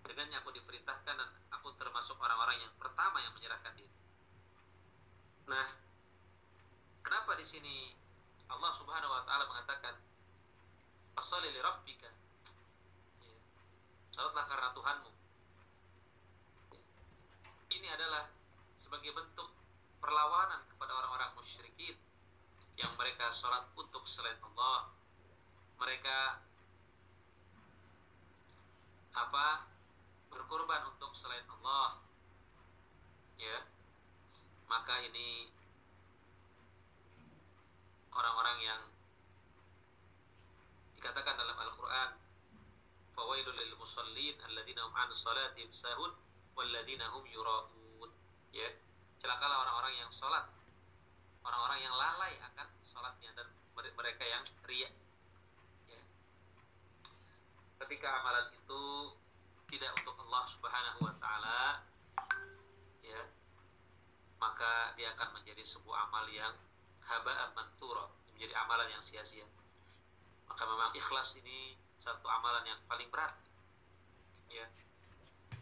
dengannya 0.04 0.36
aku 0.44 0.52
diperintahkan 0.52 1.14
dan 1.16 1.30
aku 1.56 1.72
termasuk 1.80 2.20
orang-orang 2.20 2.60
yang 2.60 2.72
pertama 2.76 3.24
yang 3.24 3.32
menyerahkan 3.32 3.72
diri. 3.72 3.94
Nah, 5.48 5.66
kenapa 7.06 7.38
di 7.38 7.46
sini 7.46 8.01
Allah 8.52 8.72
Subhanahu 8.72 9.12
wa 9.12 9.22
taala 9.24 9.44
mengatakan 9.48 9.94
Fasali 11.12 11.52
li 11.52 11.60
rabbika. 11.60 12.08
Ya. 13.20 13.36
Salatlah 14.12 14.44
karena 14.48 14.68
Tuhanmu. 14.72 15.12
Ya. 16.72 16.82
Ini 17.76 17.88
adalah 17.92 18.32
sebagai 18.80 19.12
bentuk 19.12 19.48
perlawanan 20.00 20.64
kepada 20.72 20.92
orang-orang 20.96 21.36
musyrikin 21.36 21.94
yang 22.80 22.92
mereka 22.96 23.28
sholat 23.28 23.68
untuk 23.76 24.02
selain 24.08 24.40
Allah. 24.40 24.88
Mereka 25.76 26.18
apa 29.12 29.68
berkorban 30.32 30.88
untuk 30.96 31.12
selain 31.12 31.44
Allah. 31.60 32.00
Ya. 33.36 33.68
Maka 34.72 34.96
ini 35.04 35.52
orang-orang 38.12 38.56
yang 38.62 38.80
dikatakan 40.96 41.34
dalam 41.34 41.56
Al-Qur'an 41.58 42.10
fawailul 43.12 43.56
lil 43.56 43.74
musallin 43.76 44.36
alladzina 44.48 44.86
hum 44.86 44.94
'an 44.96 45.10
salatihim 45.10 45.68
sahun 45.72 46.12
walladzina 46.54 47.10
hum 47.12 47.24
yura'un. 47.28 48.10
Ya 48.52 48.68
celakalah 49.18 49.66
orang-orang 49.66 49.94
yang 49.98 50.10
salat. 50.12 50.46
Orang-orang 51.42 51.80
yang 51.82 51.94
lalai 51.96 52.38
akan 52.52 52.68
salatnya 52.86 53.34
dan 53.34 53.48
mereka 53.98 54.24
yang 54.26 54.44
riya. 54.66 54.90
Ya. 55.90 56.02
ketika 57.82 58.08
amalan 58.22 58.46
itu 58.54 58.82
tidak 59.70 59.90
untuk 59.98 60.14
Allah 60.26 60.44
Subhanahu 60.46 61.00
wa 61.02 61.14
taala 61.18 61.82
ya 63.02 63.20
maka 64.38 64.94
dia 64.94 65.10
akan 65.18 65.38
menjadi 65.38 65.62
sebuah 65.66 66.10
amal 66.10 66.26
yang 66.30 66.54
haba'an 67.06 67.50
manthura. 67.56 68.06
Menjadi 68.34 68.54
amalan 68.62 68.88
yang 68.92 69.02
sia-sia. 69.02 69.46
Maka 70.46 70.62
memang 70.66 70.92
ikhlas 70.94 71.38
ini 71.40 71.78
satu 71.96 72.26
amalan 72.26 72.66
yang 72.66 72.78
paling 72.90 73.08
berat. 73.08 73.32
Ya. 74.52 74.66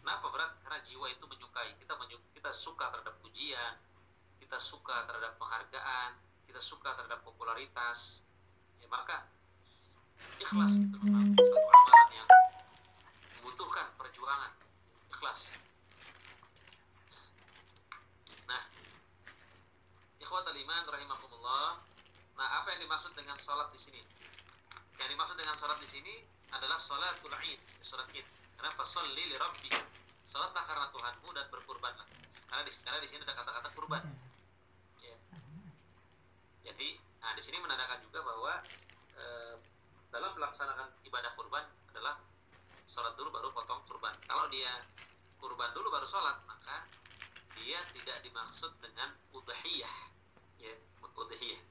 Kenapa 0.01 0.27
berat? 0.33 0.51
Karena 0.65 0.79
jiwa 0.81 1.07
itu 1.09 1.25
menyukai. 1.29 1.71
Kita 1.77 1.93
menyukai, 1.95 2.29
kita 2.35 2.51
suka 2.51 2.89
terhadap 2.89 3.15
pujian 3.21 3.73
kita 4.51 4.59
suka 4.59 5.07
terhadap 5.07 5.39
penghargaan 5.39 6.11
kita 6.43 6.59
suka 6.59 6.91
terhadap 6.99 7.23
popularitas. 7.23 8.27
Ya 8.83 8.87
maka 8.91 9.23
ikhlas 10.43 10.75
itu 10.75 10.97
memang 11.07 11.31
satu 11.39 11.55
amalan 11.71 12.09
yang 12.11 12.27
membutuhkan 13.39 13.87
perjuangan. 13.95 14.51
Ikhlas 15.07 15.55
nah 18.43 18.59
ikhwatal 20.31 20.55
iman 20.55 20.85
rahimakumullah. 20.95 21.75
Nah, 22.39 22.49
apa 22.63 22.71
yang 22.71 22.87
dimaksud 22.87 23.11
dengan 23.19 23.35
salat 23.35 23.67
di 23.75 23.75
sini? 23.75 23.99
Yang 24.95 25.11
dimaksud 25.11 25.35
dengan 25.35 25.59
salat 25.59 25.75
di 25.83 25.89
sini 25.91 26.23
adalah 26.55 26.79
salatul 26.79 27.35
Id, 27.35 27.59
salat 27.83 28.07
Id. 28.15 28.23
Karena 28.55 28.71
fasalli 28.71 29.27
li 29.27 29.35
rabbi. 29.35 29.67
Salatlah 30.23 30.63
karena 30.63 30.87
Tuhanmu 30.87 31.35
dan 31.35 31.51
berkurbanlah. 31.51 32.07
Karena 32.47 32.63
di, 32.63 32.71
karena 32.79 32.99
di 33.03 33.09
sini 33.11 33.27
ada 33.27 33.35
kata-kata 33.43 33.75
kurban. 33.75 33.99
Ya. 35.03 35.19
Jadi, 36.63 36.95
nah 37.19 37.35
di 37.35 37.43
sini 37.43 37.59
menandakan 37.59 37.99
juga 37.99 38.23
bahwa 38.23 38.53
e, 39.19 39.23
dalam 40.15 40.31
melaksanakan 40.39 40.95
ibadah 41.11 41.31
kurban 41.35 41.67
adalah 41.91 42.15
sholat 42.87 43.19
dulu 43.19 43.35
baru 43.35 43.51
potong 43.51 43.83
kurban. 43.83 44.15
Kalau 44.31 44.47
dia 44.47 44.79
kurban 45.43 45.75
dulu 45.75 45.91
baru 45.91 46.07
sholat, 46.07 46.39
maka 46.47 46.87
dia 47.59 47.83
tidak 47.91 48.23
dimaksud 48.23 48.71
dengan 48.79 49.11
udhiyah 49.35 50.10
ya 50.61 50.73
udhiyah 51.17 51.61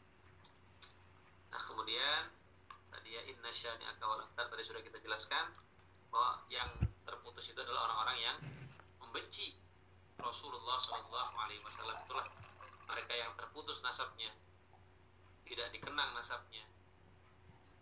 nah 1.51 1.61
kemudian 1.63 2.23
tadi 2.91 3.15
ya 3.15 3.23
inna 3.31 3.51
syani 3.55 3.87
akawal 3.87 4.23
aktar 4.27 4.51
tadi 4.51 4.63
sudah 4.67 4.83
kita 4.83 4.99
jelaskan 5.03 5.47
bahwa 6.11 6.43
yang 6.51 6.71
terputus 7.07 7.55
itu 7.55 7.59
adalah 7.63 7.87
orang-orang 7.91 8.19
yang 8.19 8.37
membenci 8.99 9.55
Rasulullah 10.21 10.77
Shallallahu 10.77 11.35
Alaihi 11.39 11.63
Wasallam. 11.65 11.97
Itulah 12.05 12.27
mereka 12.91 13.15
yang 13.17 13.33
terputus 13.39 13.81
nasabnya 13.81 14.31
tidak 15.47 15.71
dikenang 15.75 16.11
nasabnya. 16.15 16.63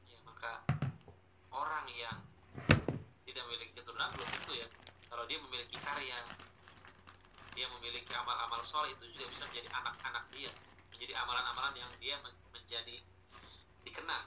Ya 0.09 0.19
maka 0.25 0.65
orang 1.53 1.89
yang 1.93 2.17
tidak 3.29 3.43
memiliki 3.49 3.73
keturunan 3.77 4.09
belum 4.17 4.29
tentu 4.41 4.53
ya 4.57 4.69
kalau 5.13 5.25
dia 5.29 5.37
memiliki 5.45 5.77
karya 5.85 6.17
dia 7.53 7.67
memiliki 7.75 8.13
amal-amal 8.15 8.63
soleh 8.63 8.95
itu 8.95 9.05
juga 9.13 9.27
bisa 9.29 9.45
menjadi 9.51 9.69
anak-anak 9.75 10.25
dia 10.33 10.53
menjadi 10.99 11.15
amalan-amalan 11.15 11.79
yang 11.79 11.91
dia 12.03 12.19
menjadi 12.51 12.99
dikenang. 13.87 14.27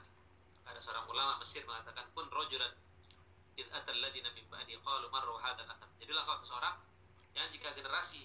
Ada 0.64 0.80
seorang 0.80 1.04
ulama 1.12 1.36
Mesir 1.36 1.68
mengatakan 1.68 2.08
pun 2.16 2.24
rojulan 2.32 2.72
id 3.60 3.68
atal 3.76 4.00
ladina 4.00 4.32
min 4.32 4.48
ba'di 4.48 4.80
qalu 4.80 5.12
marru 5.12 5.36
hadzal 5.36 5.68
akan 5.68 5.88
jadilah 6.00 6.24
kau 6.24 6.40
seseorang 6.40 6.80
yang 7.36 7.44
jika 7.52 7.76
generasi 7.76 8.24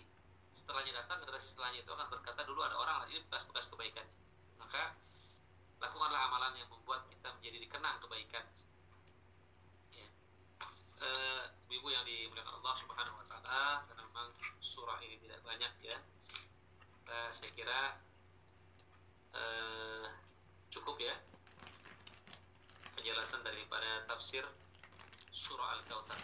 setelahnya 0.55 0.95
datang 0.95 1.27
generasi 1.27 1.51
setelahnya 1.51 1.83
itu 1.83 1.91
akan 1.91 2.07
berkata 2.07 2.47
dulu 2.47 2.63
ada 2.63 2.79
orang 2.79 3.11
ini 3.11 3.19
bekas-bekas 3.27 3.67
kebaikannya. 3.67 4.15
Maka 4.63 4.95
lakukanlah 5.83 6.31
amalan 6.31 6.55
yang 6.55 6.71
membuat 6.71 7.03
kita 7.11 7.27
menjadi 7.35 7.67
dikenang 7.67 7.99
kebaikan. 7.99 8.47
Ya. 9.91 10.07
e, 11.03 11.09
ibu 11.67 11.87
yang 11.91 12.07
dimuliakan 12.07 12.63
Allah 12.63 12.75
Subhanahu 12.79 13.15
Wa 13.19 13.25
Taala 13.27 13.83
karena 13.91 14.01
memang 14.07 14.31
surah 14.63 15.03
ini 15.03 15.19
tidak 15.19 15.43
banyak 15.43 15.73
ya. 15.83 15.99
E, 17.11 17.15
saya 17.35 17.51
kira 17.51 18.06
e, 19.33 19.43
cukup 20.71 20.99
ya. 21.01 21.15
Penjelasan 22.95 23.43
daripada 23.43 24.05
tafsir 24.07 24.43
surah 25.31 25.79
Al-Kautsar. 25.79 26.17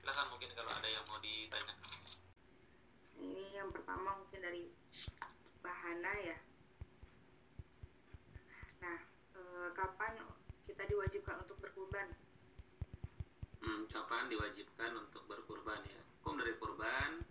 Silahkan 0.00 0.26
mungkin 0.30 0.50
kalau 0.52 0.72
ada 0.72 0.88
yang 0.88 1.04
mau 1.08 1.18
ditanya. 1.20 1.74
Ini 3.18 3.56
yang 3.56 3.70
pertama 3.72 4.20
mungkin 4.20 4.40
dari 4.42 4.68
Bahana 5.64 6.12
ya. 6.20 6.38
Nah 8.84 8.98
e, 9.32 9.40
kapan 9.72 10.12
kita 10.68 10.84
diwajibkan 10.88 11.40
untuk 11.44 11.56
berkurban? 11.60 12.12
Hmm, 13.64 13.88
kapan 13.88 14.28
diwajibkan 14.28 14.92
untuk 15.00 15.24
berkurban 15.24 15.80
ya? 15.88 16.00
Hukum 16.20 16.36
dari 16.36 16.52
kurban 16.60 17.24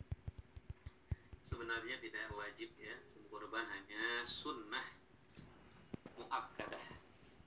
sebenarnya 1.54 2.02
tidak 2.02 2.34
wajib 2.34 2.74
ya. 2.82 2.98
Kurban 3.30 3.66
hanya 3.70 4.26
sunnah 4.26 5.03
muakkadah 6.18 6.86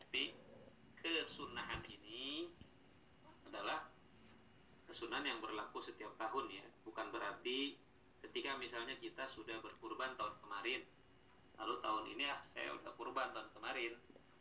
tapi 0.07 0.33
kesunahan 1.03 1.85
ini 1.87 2.49
adalah 3.47 3.85
kesunahan 4.87 5.27
yang 5.27 5.41
berlaku 5.43 5.83
setiap 5.83 6.15
tahun 6.17 6.49
ya. 6.49 6.65
Bukan 6.87 7.13
berarti 7.13 7.77
ketika 8.25 8.57
misalnya 8.57 8.97
kita 8.97 9.29
sudah 9.29 9.61
berkurban 9.61 10.15
tahun 10.17 10.35
kemarin 10.41 10.81
lalu 11.57 11.75
tahun 11.85 12.05
ini 12.17 12.25
ah 12.29 12.41
saya 12.41 12.73
udah 12.75 12.93
kurban 12.97 13.33
tahun 13.33 13.49
kemarin 13.53 13.93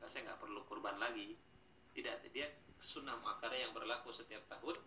saya 0.05 0.31
nggak 0.31 0.39
perlu 0.39 0.61
kurban 0.69 0.95
lagi. 1.01 1.33
Tidak 1.97 2.29
dia 2.31 2.45
sunnah 2.77 3.17
muakkadah 3.19 3.57
yang 3.57 3.73
berlaku 3.73 4.13
setiap 4.13 4.45
tahun. 4.51 4.77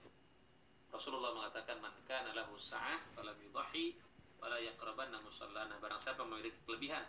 Rasulullah 0.89 1.37
mengatakan 1.37 1.83
man 1.85 1.93
kana 2.09 2.33
lahu 2.33 2.57
sa'ah 2.57 3.01
falam 3.13 3.37
yudhi 3.43 3.99
wala 4.39 4.57
yaqrabanna 4.63 5.21
musallana. 5.21 5.77
Barang 5.83 6.01
siapa 6.01 6.25
memiliki 6.25 6.57
kelebihan 6.65 7.03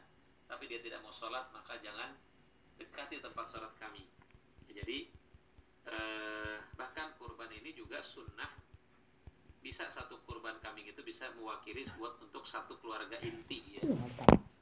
tapi 0.50 0.66
dia 0.66 0.82
tidak 0.82 1.06
mau 1.06 1.14
sholat 1.14 1.46
maka 1.54 1.78
jangan 1.78 2.10
dekati 2.82 3.22
tempat 3.22 3.46
sholat 3.46 3.70
kami. 3.78 4.02
Ya, 4.66 4.82
jadi 4.82 5.06
eh, 5.86 6.58
bahkan 6.74 7.14
kurban 7.22 7.54
ini 7.54 7.78
juga 7.78 8.02
sunnah. 8.02 8.50
Bisa 9.62 9.86
satu 9.92 10.18
kurban 10.26 10.58
kambing 10.66 10.90
itu 10.90 11.06
bisa 11.06 11.30
mewakili 11.38 11.86
buat 12.02 12.18
untuk 12.18 12.42
satu 12.42 12.82
keluarga 12.82 13.22
inti 13.22 13.78
ya. 13.78 13.86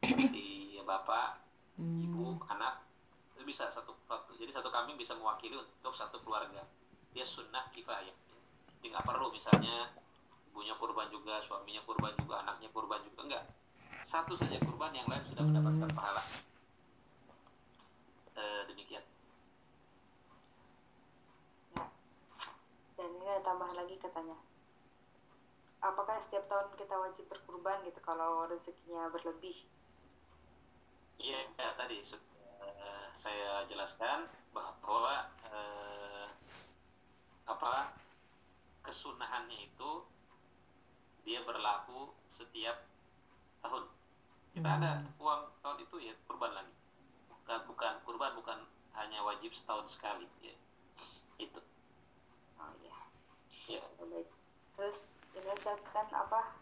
Seperti 0.03 0.75
ya 0.75 0.83
bapak 0.83 1.39
hmm. 1.79 2.03
ibu 2.03 2.43
anak 2.51 2.83
itu 3.37 3.47
bisa 3.47 3.71
satu 3.71 3.95
jadi 4.35 4.51
satu 4.51 4.73
kambing 4.73 4.99
bisa 4.99 5.15
mewakili 5.15 5.55
untuk 5.55 5.95
satu 5.95 6.19
keluarga. 6.19 6.67
Dia 7.15 7.23
sunnah 7.23 7.71
kifayah. 7.71 8.11
Jadi 8.77 8.85
nggak 8.91 9.05
perlu 9.07 9.31
misalnya 9.31 9.93
ibunya 10.51 10.73
kurban 10.81 11.07
juga 11.13 11.37
suaminya 11.39 11.85
kurban 11.85 12.17
juga 12.17 12.41
anaknya 12.41 12.73
kurban 12.73 12.99
juga 13.05 13.21
enggak 13.29 13.45
satu 14.07 14.39
saja 14.39 14.55
kurban 14.63 14.95
yang 14.95 15.03
lain 15.11 15.19
sudah 15.27 15.43
mendapatkan 15.43 15.91
pahala. 15.91 16.23
E, 18.39 18.43
demikian. 18.71 19.03
Dan 22.95 23.09
ini 23.19 23.27
ada 23.27 23.43
tambahan 23.43 23.75
lagi 23.75 23.99
katanya. 23.99 24.39
Apakah 25.83 26.23
setiap 26.23 26.47
tahun 26.47 26.71
kita 26.79 26.95
wajib 26.95 27.27
berkurban 27.27 27.83
gitu 27.83 27.99
kalau 27.99 28.47
rezekinya 28.47 29.11
berlebih? 29.11 29.67
Iya 31.19 31.43
ya, 31.59 31.75
tadi 31.75 31.99
uh, 31.99 33.07
saya 33.11 33.67
jelaskan 33.67 34.23
bahwa 34.55 35.27
uh, 35.51 36.31
apa 37.43 37.91
kesunahannya 38.87 39.67
itu 39.67 39.91
dia 41.27 41.43
berlaku 41.43 42.15
setiap 42.31 42.87
tahun 43.61 43.96
kita 44.57 44.69
ada 44.81 44.91
hmm. 44.97 45.21
uang 45.21 45.41
tahun 45.61 45.77
itu 45.85 45.95
ya 46.01 46.13
kurban 46.25 46.49
lagi. 46.57 46.73
Bukan 47.29 47.59
bukan 47.69 47.93
kurban 48.01 48.33
bukan 48.33 48.59
hanya 48.97 49.21
wajib 49.21 49.53
setahun 49.53 49.85
sekali 49.93 50.25
ya. 50.41 50.57
Itu. 51.37 51.61
Oh 52.57 52.73
iya. 52.81 52.97
Ya. 53.69 53.85
Baik. 54.01 54.25
Terus 54.73 55.21
ini 55.37 55.45
Ustaz 55.53 55.77
kan 55.93 56.09
apa 56.09 56.57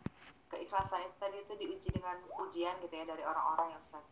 keikhlasan 0.52 1.08
itu 1.08 1.16
tadi 1.24 1.38
itu 1.40 1.54
diuji 1.56 1.90
dengan 1.96 2.20
ujian 2.44 2.76
gitu 2.84 2.92
ya 2.92 3.08
dari 3.08 3.24
orang-orang 3.24 3.80
yang 3.80 3.82
Ustaz. 3.82 4.04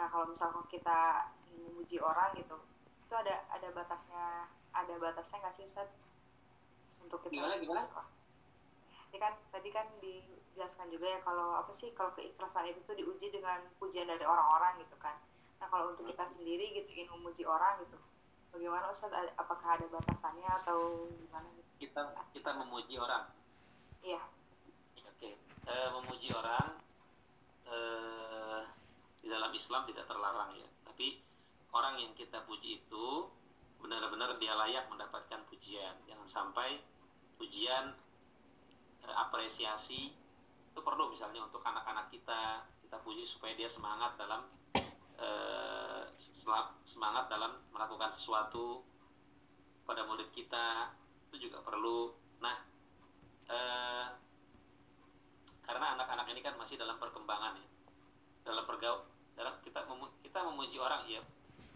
Nah 0.00 0.08
kalau 0.08 0.32
misalkan 0.32 0.64
kita 0.72 1.28
ingin 1.52 1.68
menguji 1.68 2.00
orang 2.00 2.32
gitu 2.32 2.56
itu 3.04 3.12
ada 3.12 3.44
ada 3.52 3.68
batasnya 3.76 4.48
ada 4.72 4.94
batasnya 4.96 5.36
nggak 5.44 5.52
sih 5.52 5.68
Ustaz? 5.68 5.92
Untuk 7.04 7.28
kita 7.28 7.44
gimana 7.44 7.60
gimana 7.60 7.84
ini 9.08 9.16
kan 9.16 9.32
tadi 9.48 9.68
kan 9.72 9.86
dijelaskan 10.04 10.92
juga 10.92 11.06
ya 11.16 11.18
kalau 11.24 11.56
apa 11.56 11.72
sih 11.72 11.92
kalau 11.96 12.12
keikhlasan 12.12 12.68
itu 12.68 12.80
tuh 12.84 12.96
diuji 12.96 13.32
dengan 13.32 13.64
pujian 13.80 14.08
dari 14.08 14.24
orang-orang 14.24 14.80
gitu 14.84 14.96
kan. 15.00 15.16
Nah 15.58 15.66
kalau 15.72 15.96
untuk 15.96 16.06
kita 16.06 16.28
sendiri 16.28 16.70
gitu 16.76 16.88
ingin 16.92 17.08
memuji 17.16 17.48
orang 17.48 17.80
gitu 17.82 17.98
bagaimana 18.52 18.88
Ustaz 18.88 19.12
apakah 19.36 19.76
ada 19.76 19.86
batasannya 19.92 20.48
atau 20.64 21.08
gimana 21.12 21.48
gitu? 21.52 21.68
kita 21.84 22.00
kita 22.32 22.50
memuji 22.56 22.96
orang? 22.96 23.28
Iya. 24.00 24.22
Oke 25.04 25.36
e, 25.68 25.74
memuji 25.92 26.32
orang 26.32 26.68
e, 27.68 27.76
di 29.20 29.26
dalam 29.28 29.52
Islam 29.52 29.84
tidak 29.86 30.08
terlarang 30.08 30.56
ya. 30.56 30.68
Tapi 30.88 31.20
orang 31.76 32.00
yang 32.00 32.12
kita 32.16 32.42
puji 32.48 32.80
itu 32.82 33.28
benar-benar 33.78 34.40
dia 34.40 34.56
layak 34.56 34.88
mendapatkan 34.90 35.44
pujian. 35.46 35.94
Jangan 36.08 36.26
sampai 36.26 36.80
pujian 37.38 37.94
apresiasi 39.14 40.12
itu 40.68 40.80
perlu 40.84 41.10
misalnya 41.10 41.44
untuk 41.44 41.64
anak-anak 41.64 42.12
kita 42.12 42.64
kita 42.84 42.96
puji 43.04 43.24
supaya 43.24 43.52
dia 43.56 43.68
semangat 43.68 44.16
dalam 44.16 44.44
Eh, 45.18 46.02
semangat 46.86 47.26
dalam 47.26 47.58
melakukan 47.74 48.14
sesuatu 48.14 48.86
pada 49.82 50.06
murid 50.06 50.30
kita 50.30 50.94
itu 51.30 51.50
juga 51.50 51.58
perlu. 51.58 52.14
Nah, 52.38 52.54
eh, 53.50 54.06
karena 55.66 55.98
anak-anak 55.98 56.26
ini 56.30 56.40
kan 56.42 56.54
masih 56.54 56.78
dalam 56.78 57.02
perkembangan 57.02 57.58
ya, 57.58 57.68
dalam 58.46 58.62
pergaul, 58.62 59.10
dalam 59.34 59.58
kita 59.66 59.82
memu, 59.90 60.06
kita 60.22 60.38
memuji 60.46 60.78
orang 60.78 61.02
ya. 61.10 61.22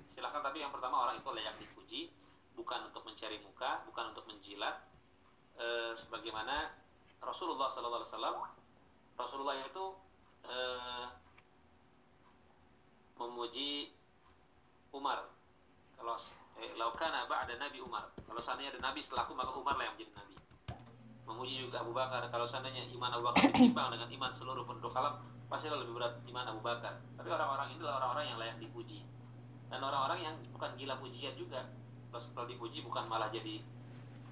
Silahkan 0.07 0.39
tapi 0.39 0.63
yang 0.63 0.71
pertama 0.71 1.03
orang 1.03 1.19
itu 1.19 1.27
layak 1.35 1.59
dipuji, 1.59 2.15
bukan 2.55 2.95
untuk 2.95 3.03
mencari 3.03 3.43
muka, 3.43 3.83
bukan 3.91 4.15
untuk 4.15 4.23
menjilat. 4.31 4.87
Eh, 5.59 5.99
sebagaimana 5.99 6.71
Rasulullah 7.23 7.71
SAW, 7.71 8.03
Rasulullah 9.15 9.55
itu 9.55 9.85
eh, 10.47 11.07
memuji 13.17 13.95
Umar. 14.91 15.31
Kalau 15.95 16.19
eh, 16.59 16.75
laukana 16.75 17.25
ada 17.31 17.55
Nabi 17.57 17.79
Umar. 17.79 18.11
Kalau 18.27 18.43
seandainya 18.43 18.75
ada 18.75 18.83
Nabi 18.91 19.01
setelahku 19.01 19.33
maka 19.39 19.55
Umar 19.55 19.79
lah 19.79 19.87
yang 19.87 19.95
menjadi 19.95 20.13
Nabi. 20.19 20.37
Memuji 21.23 21.55
juga 21.63 21.87
Abu 21.87 21.95
Bakar. 21.95 22.27
Kalau 22.29 22.45
seandainya 22.45 22.91
iman 22.99 23.11
Abu 23.15 23.25
Bakar 23.31 23.55
ditimbang 23.55 23.95
dengan 23.95 24.09
iman 24.11 24.31
seluruh 24.31 24.67
penduduk 24.67 24.93
alam 24.99 25.23
pasti 25.47 25.71
lebih 25.71 25.95
berat 25.95 26.19
iman 26.27 26.45
Abu 26.51 26.61
Bakar. 26.61 26.99
Tapi 27.15 27.29
orang-orang 27.31 27.71
ini 27.73 27.79
adalah 27.87 28.03
orang-orang 28.03 28.25
yang 28.35 28.39
layak 28.43 28.57
dipuji. 28.59 29.07
Dan 29.71 29.81
orang-orang 29.81 30.19
yang 30.27 30.35
bukan 30.51 30.75
gila 30.75 30.99
pujian 30.99 31.39
juga. 31.39 31.71
Kalau 32.11 32.21
setelah 32.21 32.51
dipuji 32.51 32.83
bukan 32.83 33.07
malah 33.07 33.31
jadi 33.31 33.63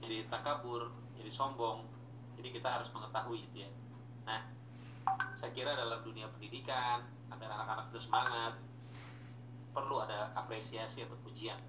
jadi 0.01 0.27
takabur 0.33 0.89
jadi 1.17 1.29
sombong 1.29 1.85
jadi 2.41 2.57
kita 2.57 2.69
harus 2.81 2.89
mengetahui 2.97 3.45
itu 3.45 3.69
ya 3.69 3.71
nah 4.25 4.41
saya 5.37 5.53
kira 5.53 5.77
dalam 5.77 6.01
dunia 6.01 6.25
pendidikan 6.33 7.05
agar 7.29 7.49
anak-anak 7.53 7.93
itu 7.93 8.01
semangat 8.01 8.57
perlu 9.77 10.01
ada 10.01 10.33
apresiasi 10.33 11.05
atau 11.05 11.21
pujian 11.21 11.61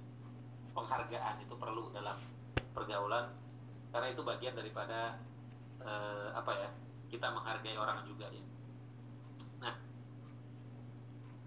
penghargaan 0.71 1.43
itu 1.43 1.53
perlu 1.59 1.91
dalam 1.91 2.15
pergaulan 2.71 3.35
karena 3.91 4.07
itu 4.15 4.23
bagian 4.23 4.55
daripada 4.55 5.19
uh, 5.83 6.31
apa 6.31 6.51
ya 6.55 6.69
kita 7.11 7.27
menghargai 7.27 7.75
orang 7.75 8.07
juga 8.07 8.31
ya 8.31 8.43
nah 9.59 9.75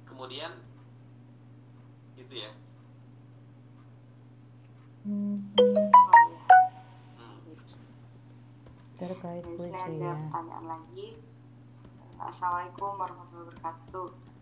kemudian 0.04 0.52
itu 2.14 2.34
ya. 2.46 2.50
Hmm. 5.04 5.52
Terkait 8.94 9.42
pujian 9.42 9.74
ada 10.02 10.14
pertanyaan 10.28 10.66
lagi 10.78 11.18
Assalamualaikum 12.22 12.94
warahmatullahi 12.94 13.50
wabarakatuh 13.50 14.34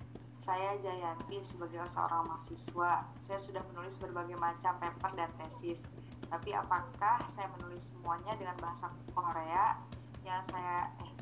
saya 0.43 0.75
Jayanti 0.83 1.39
sebagai 1.47 1.87
seorang 1.87 2.27
mahasiswa. 2.27 3.07
Saya 3.23 3.39
sudah 3.39 3.63
menulis 3.71 3.95
berbagai 4.03 4.35
macam 4.35 4.75
paper 4.83 5.15
dan 5.15 5.31
tesis. 5.39 5.79
Tapi 6.27 6.51
apakah 6.51 7.23
saya 7.31 7.47
menulis 7.55 7.95
semuanya 7.95 8.35
dengan 8.35 8.59
bahasa 8.59 8.91
Korea 9.15 9.79
yang 10.27 10.43
saya 10.51 10.91
eh 10.99 11.13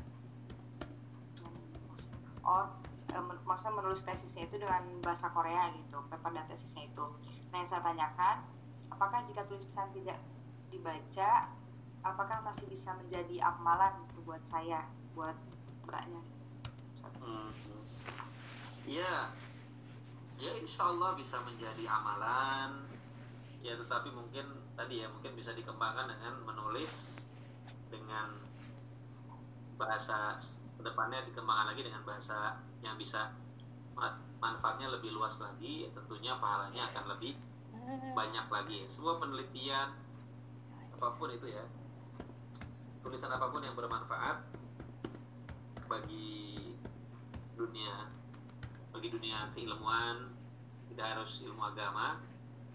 oh 2.41 2.65
eh, 3.13 3.23
maksudnya 3.45 3.77
menulis 3.77 4.01
tesisnya 4.01 4.49
itu 4.49 4.57
dengan 4.57 4.81
bahasa 5.05 5.29
Korea 5.29 5.69
gitu, 5.77 6.01
paper 6.09 6.31
dan 6.33 6.45
tesisnya 6.49 6.89
itu. 6.89 7.05
Nah 7.53 7.61
yang 7.61 7.69
saya 7.69 7.85
tanyakan, 7.85 8.41
apakah 8.89 9.21
jika 9.29 9.45
tulisan 9.45 9.85
tidak 9.93 10.17
dibaca, 10.73 11.45
apakah 12.01 12.41
masih 12.41 12.65
bisa 12.69 12.93
menjadi 12.97 13.41
amalan 13.45 13.93
gitu 14.09 14.19
buat 14.25 14.41
saya, 14.49 14.85
buat 15.13 15.37
mbaknya? 15.85 16.21
Hmm. 17.21 17.49
Ya. 18.89 19.29
Ya 20.41 20.51
insya 20.57 20.89
Allah 20.89 21.13
bisa 21.13 21.37
menjadi 21.45 21.85
amalan. 21.85 22.89
Ya 23.61 23.77
tetapi 23.77 24.09
mungkin 24.09 24.45
tadi 24.73 25.05
ya 25.05 25.07
mungkin 25.13 25.37
bisa 25.37 25.53
dikembangkan 25.53 26.09
dengan 26.09 26.41
menulis 26.49 27.25
dengan 27.93 28.33
bahasa 29.77 30.41
ke 30.77 30.81
depannya 30.81 31.21
dikembangkan 31.29 31.77
lagi 31.77 31.85
dengan 31.85 32.01
bahasa 32.01 32.57
yang 32.81 32.97
bisa 32.97 33.29
manfaatnya 34.41 34.89
lebih 34.89 35.13
luas 35.13 35.37
lagi 35.37 35.85
ya 35.85 35.89
tentunya 35.93 36.33
pahalanya 36.41 36.89
akan 36.89 37.13
lebih 37.13 37.37
banyak 38.17 38.45
lagi. 38.49 38.89
Sebuah 38.89 39.21
penelitian 39.21 39.93
apa 40.97 41.07
pun 41.17 41.29
itu 41.29 41.53
ya 41.53 41.61
tulisan 43.01 43.33
apa 43.33 43.49
pun 43.49 43.65
yang 43.65 43.77
bermanfaat 43.77 44.45
bagi 45.89 46.73
dunia 47.57 48.07
bagi 48.95 49.09
dunia 49.11 49.49
keilmuan 49.57 50.31
tidak 50.93 51.17
harus 51.17 51.41
ilmu 51.43 51.61
agama 51.65 52.21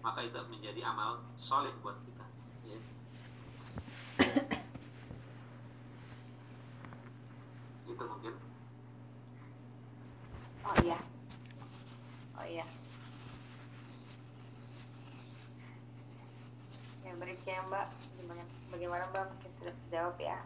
maka 0.07 0.23
itu 0.23 0.39
menjadi 0.47 0.87
amal 0.87 1.19
soleh 1.35 1.75
buat 1.83 1.99
kita. 2.07 2.23
Ya. 2.63 2.79
itu 7.91 8.03
mungkin. 8.07 8.31
Oh 10.63 10.75
iya. 10.79 10.95
Oh 12.39 12.47
iya. 12.47 12.63
Ya 17.03 17.11
baik 17.19 17.43
ya 17.43 17.67
mbak. 17.67 17.91
Bagaimana, 18.15 18.47
bagaimana 18.71 19.03
mbak? 19.11 19.25
Mungkin 19.31 19.51
sudah 19.55 19.73
terjawab 19.85 20.17
ya. 20.19 20.39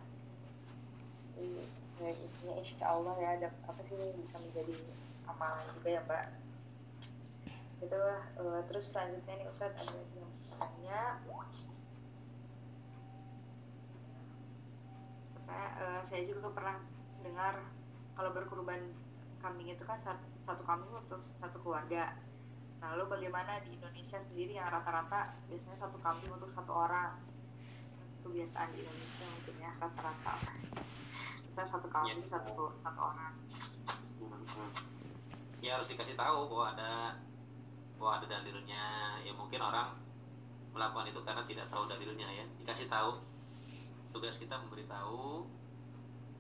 Jadi, 1.36 1.64
ya, 2.02 2.10
intinya 2.14 2.54
insya 2.60 2.86
Allah 2.86 3.16
ya 3.18 3.30
ada 3.40 3.48
apa 3.66 3.82
sih 3.86 3.96
bisa 3.98 4.38
menjadi 4.42 4.76
amalan 5.30 5.66
juga 5.78 5.90
ya 5.90 6.02
mbak? 6.06 6.26
Itu 7.82 7.98
uh, 8.38 8.62
terus 8.70 8.94
selanjutnya 8.94 9.42
nih 9.42 9.48
Ustadz 9.50 9.82
ada 9.82 9.98
yang 10.14 10.30
bertanya 10.30 11.00
uh, 15.82 16.02
saya 16.06 16.22
juga 16.24 16.54
pernah 16.54 16.78
dengar 17.26 17.58
kalau 18.14 18.32
berkurban 18.38 18.82
kambing 19.42 19.74
itu 19.74 19.82
kan 19.82 19.98
satu, 19.98 20.22
satu 20.46 20.62
kambing 20.62 20.94
untuk 20.94 21.18
satu 21.18 21.58
keluarga. 21.62 22.14
Lalu 22.82 23.10
bagaimana 23.10 23.62
di 23.62 23.78
Indonesia 23.78 24.18
sendiri 24.18 24.58
yang 24.58 24.70
rata-rata 24.70 25.38
biasanya 25.50 25.78
satu 25.78 26.02
kambing 26.02 26.34
untuk 26.34 26.50
satu 26.50 26.74
orang 26.74 27.14
kebiasaan 28.22 28.70
di 28.74 28.86
Indonesia 28.86 29.26
mungkin 29.28 29.56
ya 29.60 29.72
rata-rata. 29.82 30.34
Kita 31.52 31.64
satu 31.68 31.88
kambing 31.92 32.24
ya. 32.24 32.30
satu 32.38 32.72
satu 32.80 33.00
orang. 33.02 33.34
Ya 35.62 35.78
harus 35.78 35.90
dikasih 35.90 36.18
tahu 36.18 36.50
bahwa 36.50 36.66
ada 36.74 36.92
bahwa 37.98 38.12
ada 38.22 38.26
dalilnya. 38.30 39.18
Ya 39.22 39.34
mungkin 39.36 39.62
orang 39.62 39.98
melakukan 40.72 41.12
itu 41.12 41.22
karena 41.22 41.44
tidak 41.46 41.68
tahu 41.70 41.86
dalilnya 41.90 42.28
ya. 42.30 42.46
Dikasih 42.62 42.88
tahu. 42.88 43.22
Tugas 44.12 44.38
kita 44.40 44.60
memberitahu 44.60 45.48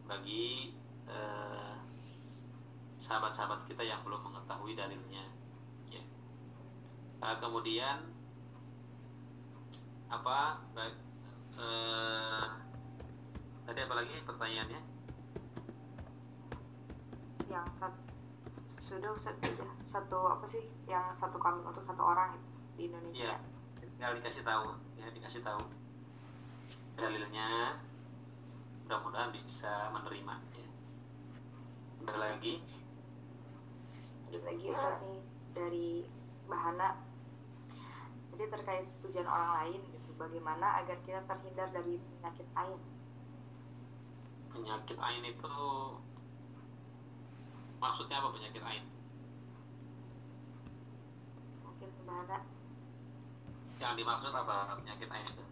bagi 0.06 0.76
eh, 1.08 1.76
sahabat-sahabat 3.02 3.65
kita 3.65 3.82
yang 3.82 4.04
belum 4.06 4.28
mengetahui 4.28 4.78
dalilnya. 4.78 5.26
Ya. 5.89 6.04
Nah, 7.24 7.39
kemudian 7.39 8.12
apa 10.12 10.60
eh, 11.62 12.45
tadi 13.69 13.80
apa 13.86 13.93
lagi 13.93 14.15
pertanyaannya? 14.26 14.82
Yang 17.47 17.67
satu 17.78 18.02
sudah 18.82 19.13
aja 19.15 19.67
satu 19.88 20.19
apa 20.28 20.45
sih 20.47 20.63
yang 20.89 21.12
satu 21.15 21.39
kambing 21.39 21.63
untuk 21.63 21.84
satu 21.84 22.02
orang 22.04 22.36
di 22.76 22.91
Indonesia. 22.91 23.32
Ya, 23.32 23.38
tinggal 23.80 24.17
dikasih 24.19 24.43
tahu 24.43 24.76
ya 24.97 25.08
dikasih 25.13 25.41
tahu 25.45 25.62
dalilnya. 26.97 27.80
Mudah-mudahan 28.88 29.32
bisa 29.32 29.88
menerima 29.95 30.36
ya. 30.52 30.67
ada 32.04 32.15
lagi? 32.19 32.60
Ada 34.28 34.39
lagi 34.43 34.65
Ustaz 34.67 35.00
nih 35.08 35.19
dari 35.56 35.89
Bahana. 36.52 37.00
Jadi 38.36 38.43
terkait 38.52 38.86
pujian 39.00 39.28
orang 39.28 39.52
lain 39.63 39.80
gitu 39.88 40.01
bagaimana 40.22 40.78
agar 40.86 41.02
kita 41.02 41.26
terhindar 41.26 41.74
dari 41.74 41.98
penyakit 41.98 42.46
ain? 42.54 42.82
Penyakit 44.54 44.98
ain 45.02 45.24
itu 45.26 45.56
maksudnya 47.82 48.22
apa 48.22 48.30
penyakit 48.30 48.62
ain? 48.62 48.86
Mungkin 51.66 51.90
bahana 52.06 52.46
yang 53.82 53.98
dimaksud 53.98 54.30
apa 54.30 54.78
penyakit 54.78 55.10
ain 55.10 55.26
itu? 55.26 55.46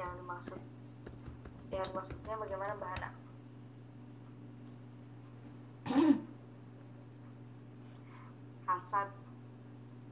Yang 0.00 0.12
dimaksud 0.24 0.60
yang 1.72 1.88
maksudnya 1.92 2.34
bagaimana 2.36 2.74
bahana 2.80 3.10
hasad. 8.68 9.08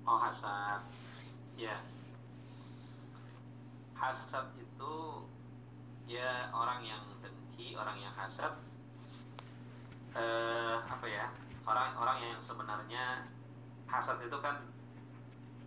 Oh 0.04 0.20
hasad. 0.20 0.84
Ya 1.56 1.80
hasad 4.00 4.48
itu 4.56 4.94
ya 6.08 6.48
orang 6.56 6.80
yang 6.80 7.04
dengki 7.20 7.76
orang 7.76 8.00
yang 8.00 8.10
hasad. 8.16 8.56
Eh, 10.16 10.76
apa 10.88 11.06
ya 11.06 11.30
orang-orang 11.68 12.18
yang 12.32 12.38
sebenarnya 12.42 13.28
hasad 13.86 14.18
itu 14.24 14.34
kan 14.42 14.58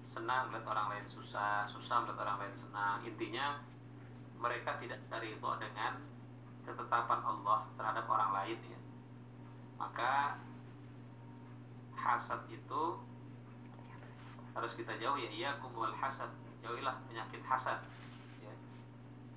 senang 0.03 0.51
melihat 0.51 0.75
orang 0.75 0.97
lain 0.97 1.05
susah 1.07 1.63
susah 1.63 2.03
melihat 2.03 2.25
orang 2.27 2.43
lain 2.43 2.55
senang. 2.57 2.99
Intinya 3.05 3.61
mereka 4.41 4.75
tidak 4.81 4.99
dari 5.07 5.31
itu 5.31 5.49
dengan 5.61 6.01
ketetapan 6.67 7.21
Allah 7.23 7.63
terhadap 7.79 8.05
orang 8.09 8.31
lain 8.35 8.59
ya. 8.67 8.79
Maka 9.79 10.35
hasad 11.95 12.43
itu 12.51 12.83
harus 14.53 14.73
kita 14.75 14.91
jauh 14.99 15.15
ya 15.15 15.29
iya 15.31 15.49
kumul 15.63 15.93
hasad. 15.95 16.27
Jauhilah 16.59 16.99
penyakit 17.07 17.39
hasad. 17.47 17.79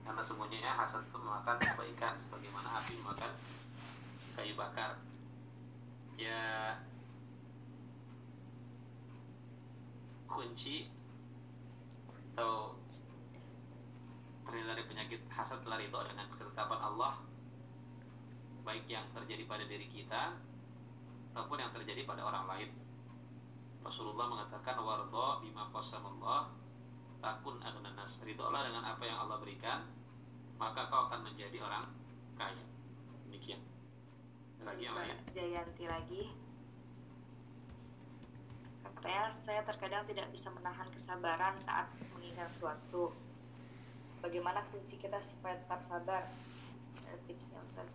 Karena 0.07 0.23
semuanya 0.23 0.79
hasad 0.79 1.03
itu 1.03 1.19
memakan 1.19 1.59
kebaikan 1.59 2.15
sebagaimana 2.15 2.79
api 2.79 2.95
memakan 3.03 3.35
kayu 4.39 4.55
bakar. 4.55 4.95
Ya 6.15 6.79
kunci 10.31 10.87
atau 12.37 12.79
terhindar 14.47 14.79
dari 14.79 14.87
penyakit 14.87 15.21
hasad 15.33 15.59
telah 15.65 15.83
itu 15.83 15.99
dengan 16.07 16.31
ketetapan 16.31 16.81
Allah 16.81 17.19
baik 18.63 18.87
yang 18.87 19.07
terjadi 19.11 19.43
pada 19.47 19.65
diri 19.67 19.91
kita 19.91 20.37
ataupun 21.35 21.59
yang 21.59 21.73
terjadi 21.75 22.07
pada 22.07 22.23
orang 22.23 22.47
lain. 22.47 22.71
Rasulullah 23.83 24.27
mengatakan 24.27 24.83
wardo 24.83 25.41
bima 25.43 25.71
qasamallah 25.71 26.66
ridholah 28.37 28.69
dengan 28.69 28.85
apa 28.85 29.01
yang 29.01 29.17
Allah 29.25 29.41
berikan 29.41 29.81
maka 30.61 30.93
kau 30.93 31.09
akan 31.09 31.25
menjadi 31.25 31.57
orang 31.65 31.89
kaya. 32.37 32.65
Demikian. 33.25 33.65
Lagi 34.61 34.85
yang 34.85 34.93
lain? 34.93 35.17
Jayanti 35.33 35.85
lagi. 35.89 36.25
Katanya 38.85 39.33
saya 39.41 39.65
terkadang 39.65 40.05
tidak 40.05 40.29
bisa 40.37 40.53
menahan 40.53 40.85
kesabaran 40.93 41.57
saat 41.65 41.89
mengingat 42.13 42.53
suatu. 42.53 43.17
Bagaimana 44.21 44.69
kunci 44.69 45.01
kita 45.01 45.17
supaya 45.25 45.57
tetap 45.57 45.81
sabar? 45.81 46.29
Tipsnya 47.25 47.57
Ustaz 47.65 47.89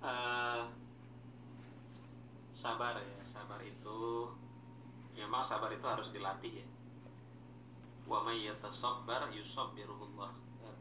Eh, 0.00 0.62
sabar 2.56 2.96
ya. 2.96 3.20
Sabar 3.20 3.60
itu 3.60 4.32
ya 5.12 5.28
memang 5.28 5.44
sabar 5.44 5.68
itu 5.76 5.84
harus 5.84 6.08
dilatih 6.14 6.64
ya 6.64 6.66
wa 8.08 8.24
may 8.24 8.48
yatasabbar 8.48 9.28
yusabbirullah 9.36 10.32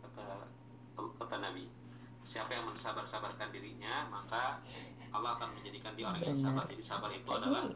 kata 0.01 0.47
kata 0.95 1.35
Nabi. 1.43 1.67
Siapa 2.27 2.59
yang 2.59 2.67
mensabar-sabarkan 2.67 3.51
dirinya 3.51 4.07
maka 4.11 4.59
Allah 5.11 5.39
akan 5.39 5.59
menjadikan 5.59 5.95
dia 5.95 6.07
orang 6.07 6.23
yang 6.23 6.39
sabar. 6.39 6.67
Jadi 6.67 6.83
sabar 6.83 7.11
itu 7.11 7.29
adalah 7.31 7.71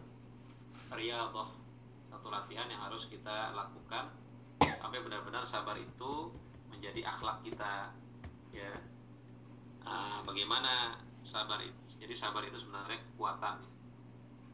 riyadhah 0.92 1.50
satu 2.12 2.28
latihan 2.28 2.68
yang 2.68 2.84
harus 2.84 3.08
kita 3.08 3.56
lakukan 3.56 4.12
sampai 4.60 5.00
benar-benar 5.00 5.48
sabar 5.48 5.80
itu 5.80 6.32
menjadi 6.68 7.08
akhlak 7.08 7.44
kita 7.44 7.96
ya. 8.52 8.72
Ah, 9.88 10.20
bagaimana 10.28 11.00
sabar 11.24 11.64
itu? 11.64 12.00
Jadi 12.00 12.16
sabar 12.16 12.44
itu 12.44 12.60
sebenarnya 12.60 13.00
kekuatan. 13.16 13.64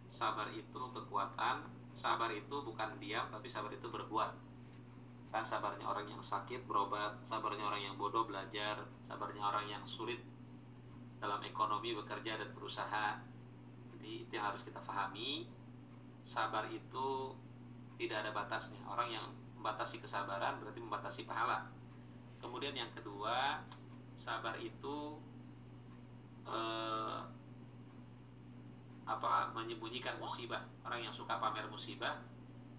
Sabar 0.08 0.54
itu 0.54 0.82
kekuatan 0.94 1.78
sabar 1.98 2.30
itu 2.30 2.62
bukan 2.62 3.02
diam 3.02 3.26
tapi 3.34 3.50
sabar 3.50 3.74
itu 3.74 3.90
berbuat 3.90 4.30
kan 5.28 5.44
sabarnya 5.44 5.84
orang 5.84 6.08
yang 6.08 6.24
sakit 6.24 6.64
berobat 6.66 7.20
sabarnya 7.20 7.68
orang 7.68 7.84
yang 7.84 7.96
bodoh 8.00 8.24
belajar 8.24 8.80
sabarnya 9.04 9.44
orang 9.44 9.68
yang 9.68 9.84
sulit 9.84 10.24
dalam 11.18 11.42
ekonomi 11.42 11.98
bekerja 11.98 12.38
dan 12.38 12.50
berusaha. 12.54 13.18
Jadi 13.94 14.12
itu 14.26 14.32
yang 14.38 14.54
harus 14.54 14.62
kita 14.66 14.78
pahami 14.82 15.50
sabar 16.22 16.70
itu 16.70 17.34
tidak 17.98 18.26
ada 18.26 18.32
batasnya. 18.34 18.82
Orang 18.86 19.10
yang 19.10 19.26
membatasi 19.58 19.98
kesabaran 19.98 20.62
berarti 20.62 20.80
membatasi 20.80 21.22
pahala. 21.26 21.66
Kemudian 22.38 22.78
yang 22.78 22.94
kedua 22.94 23.66
sabar 24.14 24.54
itu 24.62 25.18
eh, 26.46 27.20
apa 29.10 29.50
menyembunyikan 29.58 30.22
musibah. 30.22 30.62
Orang 30.86 31.02
yang 31.02 31.14
suka 31.16 31.42
pamer 31.42 31.66
musibah 31.66 32.22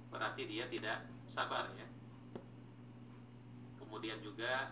berarti 0.08 0.46
dia 0.46 0.70
tidak 0.70 1.04
sabar 1.28 1.68
ya 1.76 1.87
kemudian 3.88 4.20
juga 4.20 4.68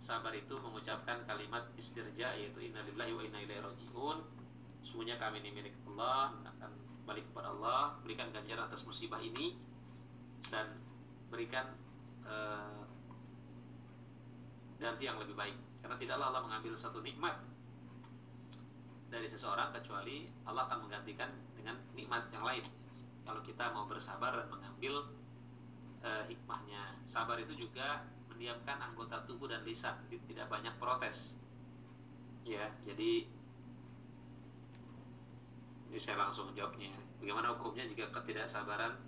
sabar 0.00 0.32
itu 0.32 0.56
mengucapkan 0.56 1.20
kalimat 1.28 1.68
istirja 1.76 2.32
yaitu 2.32 2.64
innalillahi 2.64 3.12
wa 3.12 3.22
inna 3.22 3.38
ilaihi 3.44 3.60
rajiun. 3.60 4.24
Sungguhnya 4.80 5.20
kami 5.20 5.44
ini 5.44 5.52
milik 5.52 5.76
Allah 5.92 6.32
akan 6.48 6.72
balik 7.04 7.28
kepada 7.28 7.52
Allah 7.52 8.00
berikan 8.00 8.32
ganjaran 8.32 8.64
atas 8.64 8.88
musibah 8.88 9.20
ini 9.20 9.52
dan 10.48 10.64
berikan 11.28 11.76
eh, 12.24 12.80
ganti 14.80 15.04
yang 15.04 15.20
lebih 15.20 15.36
baik. 15.36 15.56
Karena 15.84 16.00
tidaklah 16.00 16.32
Allah 16.32 16.42
mengambil 16.48 16.72
satu 16.72 17.04
nikmat 17.04 17.36
dari 19.12 19.28
seseorang 19.28 19.70
kecuali 19.76 20.26
Allah 20.48 20.66
akan 20.66 20.88
menggantikan 20.88 21.28
dengan 21.54 21.76
nikmat 21.92 22.32
yang 22.32 22.42
lain. 22.42 22.64
Kalau 23.24 23.40
kita 23.44 23.72
mau 23.72 23.86
bersabar 23.86 24.34
dan 24.36 24.48
mengambil 24.50 25.06
uh, 26.04 26.24
hikmahnya. 26.28 26.92
Sabar 27.08 27.40
itu 27.40 27.56
juga 27.56 28.04
mendiamkan 28.34 28.82
anggota 28.82 29.22
tubuh 29.30 29.46
dan 29.46 29.62
lisan 29.62 29.94
tidak 30.10 30.50
banyak 30.50 30.74
protes. 30.82 31.38
Ya 32.42 32.66
jadi 32.82 33.30
ini 35.88 35.98
saya 36.02 36.18
langsung 36.18 36.50
jawabnya. 36.50 36.90
Bagaimana 37.22 37.54
hukumnya 37.54 37.86
jika 37.86 38.10
ketidaksabaran 38.10 38.98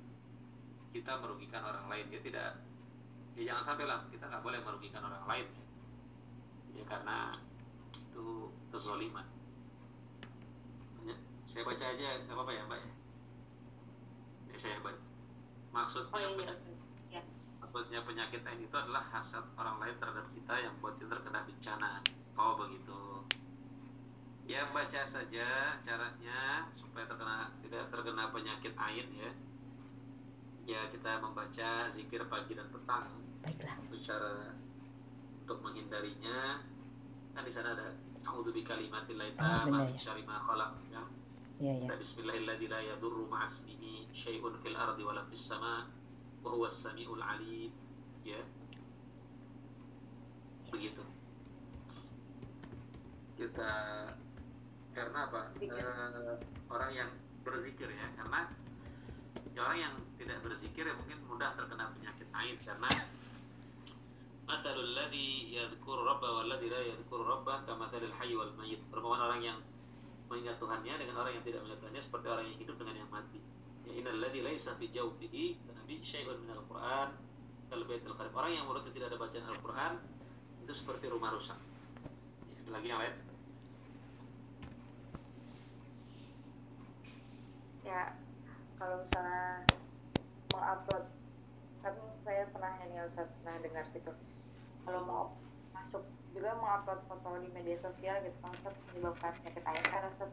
kita 0.94 1.18
merugikan 1.18 1.66
orang 1.66 1.90
lain? 1.90 2.06
Ya 2.14 2.22
tidak 2.22 2.62
ya 3.36 3.52
jangan 3.52 3.74
sampai 3.74 3.84
lah 3.90 4.06
kita 4.08 4.30
nggak 4.30 4.40
boleh 4.40 4.62
merugikan 4.64 5.04
orang 5.04 5.26
lain 5.28 5.44
ya, 5.52 5.66
ya 6.80 6.84
karena 6.86 7.34
itu 7.92 8.48
kezoliman. 8.70 9.26
Ya, 11.02 11.18
saya 11.44 11.66
baca 11.66 11.84
aja 11.84 12.24
nggak 12.24 12.32
apa-apa 12.38 12.52
ya 12.54 12.62
mbak 12.70 12.78
ya? 12.78 12.92
Ini 14.54 14.56
saya 14.56 14.78
baca. 14.80 15.02
Maksudnya 15.74 16.14
oh 16.14 16.20
iya, 16.22 16.30
iya 16.46 16.75
ya 17.76 17.84
maksudnya 17.84 18.08
penyakit 18.08 18.40
lain 18.40 18.64
itu 18.64 18.72
adalah 18.72 19.04
hasad 19.12 19.44
orang 19.60 19.76
lain 19.76 19.96
terhadap 20.00 20.24
kita 20.32 20.54
yang 20.64 20.72
buat 20.80 20.96
kita 20.96 21.12
terkena 21.12 21.44
bencana. 21.44 22.00
Oh 22.40 22.56
begitu. 22.56 23.00
Ya 24.48 24.64
baca 24.72 25.02
saja 25.04 25.76
caranya 25.84 26.64
supaya 26.72 27.04
terkena 27.04 27.52
tidak 27.60 27.92
terkena 27.92 28.32
penyakit 28.32 28.72
ain 28.80 29.08
ya. 29.12 29.30
Ya 30.64 30.80
kita 30.88 31.20
membaca 31.20 31.84
zikir 31.92 32.24
pagi 32.32 32.56
dan 32.56 32.72
petang. 32.72 33.12
Baiklah. 33.44 33.76
itu 33.84 33.96
cara 34.00 34.56
untuk 35.44 35.60
menghindarinya. 35.60 36.64
Kan 37.36 37.44
di 37.44 37.52
sana 37.52 37.76
ada 37.76 37.92
a'udzu 38.24 38.56
bikalimatillahi 38.56 39.36
Ah, 39.36 39.68
tamma 39.68 39.84
benar, 39.84 39.92
min 39.92 39.94
ya. 39.94 40.00
syarri 40.00 40.24
ma 40.24 40.40
khalaq 40.40 40.72
ya. 40.88 41.02
Ya, 41.60 41.72
ya. 41.76 41.92
Bismillahilladzi 41.92 42.72
la 42.72 42.80
yadurru 42.80 43.28
ma'asmihi 43.28 44.08
syai'un 44.16 44.56
fil 44.64 44.76
ardi 44.80 45.04
wa 45.04 45.20
fis 45.28 45.44
sama 45.44 45.84
wa 46.46 46.54
huwas 46.54 46.78
samiul 46.78 47.18
alim 47.18 47.74
ya 48.22 48.38
begitu 50.70 51.02
kita 53.34 53.70
karena 54.94 55.28
apa 55.28 55.52
Zikir. 55.58 55.76
Eh, 55.76 56.38
orang 56.70 56.90
yang 56.94 57.10
berzikir 57.42 57.90
ya 57.90 58.06
karena 58.14 58.48
ya 59.52 59.60
orang 59.66 59.78
yang 59.90 59.94
tidak 60.16 60.38
berzikir 60.46 60.86
ya 60.86 60.94
mungkin 60.94 61.18
mudah 61.26 61.52
terkena 61.58 61.90
penyakit 61.98 62.30
ain 62.30 62.56
karena 62.62 62.88
Mathalul 64.46 64.94
ladzi 64.94 65.58
yadhkuru 65.58 66.06
rabba 66.06 66.30
wal 66.30 66.46
ladzi 66.46 66.70
la 66.70 66.78
yadhkuru 66.78 67.26
rabba 67.26 67.66
kamathalil 67.66 68.14
hayy 68.14 68.38
wal 68.38 68.54
mayyit. 68.54 68.78
Perumpamaan 68.94 69.26
orang 69.26 69.42
yang 69.42 69.58
mengingat 70.30 70.62
Tuhannya 70.62 70.94
dengan 71.02 71.18
orang 71.18 71.34
yang 71.34 71.42
tidak 71.42 71.66
mengingat 71.66 71.82
Tuhannya 71.82 72.02
seperti 72.06 72.26
orang 72.30 72.44
yang 72.46 72.58
hidup 72.62 72.76
dengan 72.78 72.94
yang 72.94 73.10
mati. 73.10 73.42
Innal 73.94 74.18
laisa 74.18 74.74
fi 74.74 74.90
jawfihi 74.90 75.58
nabi 75.76 76.02
syai'un 76.02 76.42
minal 76.42 76.62
Qur'an 76.66 77.14
kal 77.70 77.82
kharib. 77.86 78.34
Orang 78.34 78.52
yang 78.54 78.66
mulutnya 78.66 78.90
tidak 78.90 79.14
ada 79.14 79.18
bacaan 79.18 79.46
Al-Qur'an 79.46 79.94
itu 80.66 80.72
seperti 80.74 81.06
rumah 81.06 81.30
rusak. 81.30 81.58
Lagi 82.66 82.90
yang 82.90 82.98
lain? 82.98 83.14
ya 87.86 88.10
kalau 88.82 88.98
misalnya 88.98 89.62
mengupload 90.50 91.06
kan 91.86 91.94
saya 92.26 92.50
pernah 92.50 92.72
ini 92.82 92.98
ya 92.98 93.06
Ustaz 93.06 93.30
pernah 93.40 93.62
dengar 93.62 93.86
gitu 93.94 94.12
kalau 94.82 95.00
mau 95.06 95.24
masuk 95.70 96.02
juga 96.34 96.58
mengupload 96.58 97.00
foto 97.06 97.38
di 97.38 97.48
media 97.54 97.78
sosial 97.78 98.18
gitu 98.26 98.34
kan 98.42 98.50
Ustaz 98.58 98.74
menyebabkan 98.90 99.38
penyakit 99.38 99.62
kan 99.62 100.04
Ustaz 100.10 100.30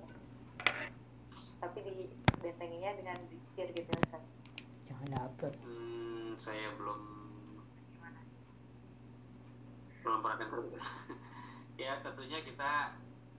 tapi 1.64 1.80
dibentenginya 1.88 2.92
dengan 3.00 3.18
zikir 3.32 3.72
gitu 3.72 3.88
ya 3.88 4.00
Ustaz. 4.04 4.24
Jangan 4.84 5.32
upload. 5.32 5.56
Hmm, 5.64 6.36
saya 6.36 6.76
belum 6.76 7.00
gimana? 7.96 8.20
belum 10.04 10.20
pernah 10.20 10.38
dengar 10.44 10.60
ya 11.80 12.04
tentunya 12.04 12.44
kita 12.44 12.92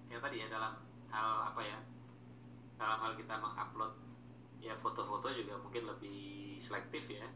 ya 0.08 0.16
tadi 0.16 0.36
ya 0.40 0.48
dalam 0.48 0.80
hal 1.12 1.52
apa 1.52 1.60
ya 1.60 1.78
dalam 2.80 2.98
hal 3.04 3.12
kita 3.20 3.36
mengupload 3.36 3.92
ya 4.64 4.72
foto-foto 4.80 5.28
juga 5.28 5.60
mungkin 5.60 5.84
lebih 5.84 6.56
selektif 6.56 7.12
ya. 7.12 7.28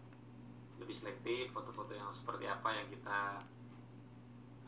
Lebih 0.81 0.96
selektif 0.96 1.53
foto-foto 1.53 1.92
yang 1.92 2.09
seperti 2.09 2.48
apa 2.48 2.72
yang 2.72 2.88
kita 2.88 3.37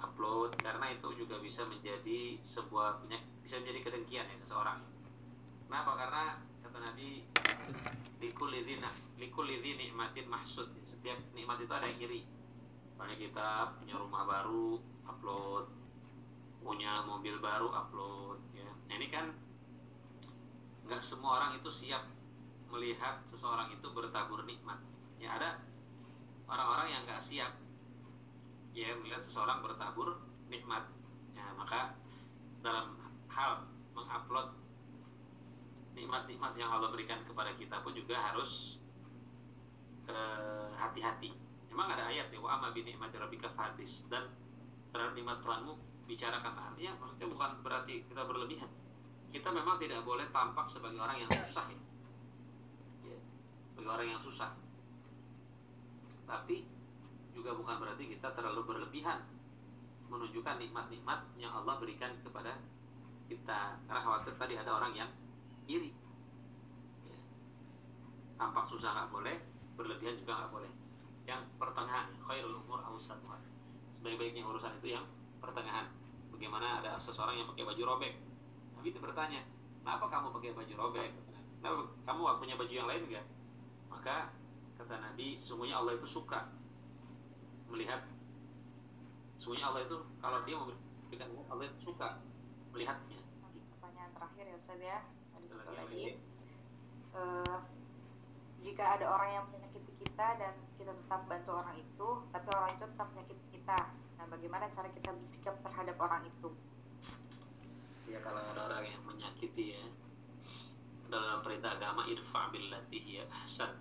upload 0.05 0.53
karena 0.61 0.93
itu 0.93 1.09
juga 1.17 1.41
bisa 1.41 1.65
menjadi 1.65 2.37
sebuah 2.45 3.01
bisa 3.41 3.57
menjadi 3.65 3.81
kedengkian 3.89 4.29
ya 4.29 4.37
seseorang 4.37 4.81
kenapa 5.71 5.95
karena 5.95 6.25
kata 6.67 6.79
Nabi 6.83 7.23
likulidhi 9.23 9.79
nikmatin 9.79 10.27
mahsud 10.27 10.67
setiap 10.83 11.17
nikmat 11.31 11.63
itu 11.63 11.71
ada 11.71 11.87
yang 11.87 12.11
iri 12.11 12.27
Misalnya 13.01 13.17
kita 13.17 13.49
punya 13.81 13.97
rumah 13.97 14.29
baru, 14.29 14.77
upload, 15.09 15.73
punya 16.61 17.01
mobil 17.09 17.41
baru, 17.41 17.73
upload. 17.73 18.37
Ya, 18.53 18.69
nah, 18.69 18.95
ini 19.01 19.09
kan 19.09 19.33
nggak 20.85 21.01
semua 21.01 21.41
orang 21.41 21.57
itu 21.57 21.73
siap 21.73 22.05
melihat 22.69 23.25
seseorang 23.25 23.73
itu 23.73 23.89
bertabur 23.97 24.45
nikmat. 24.45 24.77
Ya 25.17 25.33
ada 25.33 25.65
orang-orang 26.45 26.93
yang 26.93 27.03
nggak 27.09 27.25
siap 27.25 27.57
ya 28.77 28.93
melihat 29.01 29.25
seseorang 29.25 29.65
bertabur 29.65 30.21
nikmat. 30.53 30.85
Ya 31.33 31.57
maka 31.57 31.97
dalam 32.61 33.01
hal 33.33 33.65
mengupload 33.97 34.60
nikmat-nikmat 36.01 36.57
yang 36.57 36.73
Allah 36.73 36.89
berikan 36.89 37.21
kepada 37.29 37.53
kita 37.61 37.85
pun 37.85 37.93
juga 37.93 38.17
harus 38.17 38.81
eh, 40.09 40.69
hati-hati. 40.81 41.31
Memang 41.71 41.93
ada 41.95 42.09
ayat 42.09 42.33
ya 42.33 42.39
wa 42.41 42.57
amma 42.57 42.73
bi 42.75 42.83
rabbika 42.97 43.53
dan 44.11 44.25
terhadap 44.91 45.13
nikmat 45.15 45.39
Tuhanmu 45.45 45.73
bicarakan. 46.11 46.53
Artinya 46.57 46.99
maksudnya 46.99 47.29
bukan 47.31 47.51
berarti 47.63 48.03
kita 48.09 48.27
berlebihan. 48.27 48.71
Kita 49.31 49.55
memang 49.55 49.79
tidak 49.79 50.03
boleh 50.03 50.27
tampak 50.35 50.67
sebagai 50.67 50.99
orang 50.99 51.23
yang 51.23 51.31
susah 51.31 51.71
ya, 51.71 51.81
ya 53.07 53.19
sebagai 53.71 53.91
orang 53.95 54.09
yang 54.11 54.19
susah. 54.19 54.51
Tapi 56.27 56.67
juga 57.31 57.55
bukan 57.55 57.79
berarti 57.79 58.11
kita 58.11 58.35
terlalu 58.35 58.67
berlebihan 58.67 59.23
menunjukkan 60.11 60.59
nikmat-nikmat 60.59 61.23
yang 61.39 61.55
Allah 61.55 61.79
berikan 61.79 62.11
kepada 62.27 62.59
kita. 63.31 63.79
Karena 63.87 64.01
khawatir 64.03 64.35
tadi 64.35 64.59
ada 64.59 64.75
orang 64.75 64.91
yang 64.99 65.11
iri 65.69 65.93
ya. 67.09 67.19
tampak 68.41 68.65
susah 68.65 68.91
nggak 68.95 69.11
boleh 69.13 69.37
berlebihan 69.81 70.17
juga 70.21 70.45
nggak 70.45 70.53
boleh. 70.53 70.73
Yang 71.25 71.41
pertengahan 71.57 72.13
khairul 72.21 72.61
umur 72.65 72.85
sebaik-baiknya 73.91 74.45
urusan 74.45 74.77
itu 74.81 74.97
yang 74.97 75.05
pertengahan. 75.41 75.89
Bagaimana 76.33 76.81
ada 76.81 76.97
seseorang 76.97 77.37
yang 77.37 77.49
pakai 77.53 77.65
baju 77.69 77.83
robek? 77.97 78.17
Nabi 78.77 78.89
itu 78.93 79.01
bertanya 79.01 79.41
kenapa 79.85 80.09
kamu 80.09 80.33
pakai 80.37 80.57
baju 80.57 80.75
robek? 80.77 81.11
Kenapa? 81.61 81.85
Kamu 82.09 82.21
punya 82.41 82.57
baju 82.57 82.73
yang 82.73 82.89
lain 82.89 83.05
enggak 83.09 83.27
maka 83.91 84.33
kata 84.81 84.97
Nabi 84.97 85.37
sungguhnya 85.37 85.77
Allah 85.77 86.01
itu 86.01 86.09
suka 86.09 86.49
melihat. 87.69 88.01
Sungguhnya 89.37 89.69
Allah 89.69 89.85
itu 89.85 89.97
kalau 90.25 90.41
dia 90.49 90.57
memberikan 90.57 91.29
Allah 91.53 91.69
itu 91.69 91.93
suka 91.93 92.25
melihatnya. 92.73 93.21
Pertanyaan 93.77 94.13
terakhir 94.17 94.45
ya 94.49 94.57
Ustaz 94.57 94.81
ya 94.81 95.05
ada 95.51 95.59
Ada 95.59 95.65
satu 95.67 95.73
lagi, 95.75 95.83
lagi 95.83 96.03
lagi. 96.07 96.31
Eh, 97.11 97.59
jika 98.61 98.85
ada 98.95 99.07
orang 99.11 99.31
yang 99.35 99.45
menyakiti 99.51 99.93
kita 99.99 100.27
dan 100.39 100.55
kita 100.79 100.93
tetap 100.95 101.27
bantu 101.27 101.51
orang 101.59 101.77
itu 101.81 102.09
tapi 102.31 102.49
orang 102.55 102.71
itu 102.77 102.85
tetap 102.87 103.09
menyakiti 103.11 103.45
kita 103.57 103.79
nah 104.21 104.29
bagaimana 104.29 104.69
cara 104.69 104.89
kita 104.93 105.11
bersikap 105.17 105.57
terhadap 105.65 105.97
orang 105.99 106.23
itu? 106.29 106.53
Ya 108.07 108.21
kalau 108.21 108.43
ada 108.43 108.69
orang 108.69 108.85
yang 108.85 109.03
menyakiti 109.09 109.81
ya 109.81 109.85
dalam 111.11 111.43
perintah 111.43 111.75
agama 111.75 112.07
idfa 112.07 112.53
billati 112.53 112.99
hiya 113.01 113.27
ahsan. 113.43 113.75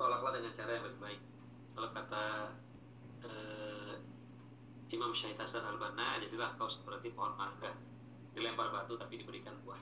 Tolaklah 0.00 0.40
dengan 0.40 0.52
cara 0.56 0.70
yang 0.74 0.84
lebih 0.88 1.00
baik 1.04 1.20
kalau 1.76 1.92
kata 1.92 2.24
eh, 3.28 3.94
Imam 4.88 5.12
Syahid 5.12 5.36
Hasan 5.36 5.68
al-Banna 5.68 6.16
jadilah 6.24 6.56
kau 6.56 6.64
seperti 6.64 7.12
pohon 7.12 7.36
mangga 7.36 7.76
dilempar 8.36 8.68
batu 8.68 9.00
tapi 9.00 9.16
diberikan 9.16 9.56
buah. 9.64 9.80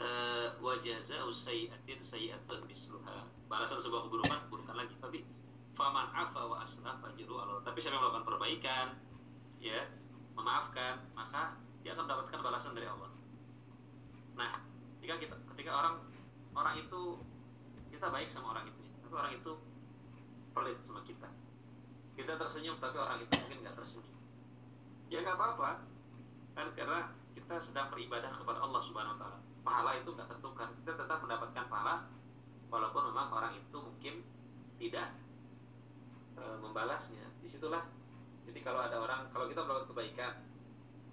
Eh, 0.00 0.48
wa 0.62 0.78
jaza'u 0.78 1.28
sayyi'atin 1.28 1.98
sayyi'atun 1.98 2.64
misluha. 2.70 3.26
Balasan 3.50 3.82
sebuah 3.82 4.06
keburukan 4.06 4.46
keburukan 4.46 4.78
lagi. 4.78 4.94
Tapi 5.02 5.26
faman 5.74 6.08
afa 6.14 6.46
wa 6.46 6.62
aslah 6.62 6.94
fajru 7.02 7.34
Allah. 7.36 7.58
Tapi 7.66 7.82
siapa 7.82 7.98
yang 7.98 8.06
melakukan 8.06 8.24
perbaikan 8.30 8.86
ya 9.60 9.90
memaafkan 10.38 11.04
maka 11.12 11.58
dia 11.84 11.92
akan 11.92 12.06
mendapatkan 12.06 12.40
balasan 12.40 12.72
dari 12.78 12.86
Allah. 12.86 13.10
Nah 14.38 14.48
ketika 15.02 15.18
kita 15.18 15.36
ketika 15.52 15.70
orang 15.74 15.94
orang 16.54 16.78
itu 16.78 17.18
kita 17.90 18.06
baik 18.08 18.30
sama 18.30 18.54
orang 18.54 18.70
itu. 18.70 18.82
Tapi 19.02 19.14
orang 19.18 19.32
itu 19.34 19.52
pelit 20.54 20.78
sama 20.80 21.02
kita. 21.02 21.28
Kita 22.14 22.38
tersenyum 22.38 22.78
tapi 22.78 22.96
orang 22.96 23.18
itu 23.18 23.32
mungkin 23.34 23.58
nggak 23.66 23.76
tersenyum. 23.76 24.16
Ya 25.10 25.20
nggak 25.26 25.36
apa-apa 25.36 25.89
kan 26.60 26.68
karena 26.76 26.98
kita 27.32 27.56
sedang 27.56 27.88
beribadah 27.88 28.28
kepada 28.28 28.60
Allah 28.60 28.84
Subhanahu 28.84 29.16
Wa 29.16 29.20
Taala. 29.24 29.38
Pahala 29.64 29.90
itu 29.96 30.12
nggak 30.12 30.28
tertukar. 30.28 30.68
Kita 30.76 30.92
tetap 30.92 31.18
mendapatkan 31.24 31.64
pahala 31.72 32.04
walaupun 32.68 33.08
memang 33.08 33.32
orang 33.32 33.56
itu 33.56 33.78
mungkin 33.80 34.20
tidak 34.76 35.08
e, 36.36 36.42
membalasnya. 36.60 37.24
Di 37.40 37.48
situlah 37.48 37.80
jadi 38.44 38.60
kalau 38.60 38.84
ada 38.84 39.00
orang 39.00 39.32
kalau 39.32 39.48
kita 39.48 39.64
melakukan 39.64 39.88
kebaikan 39.96 40.32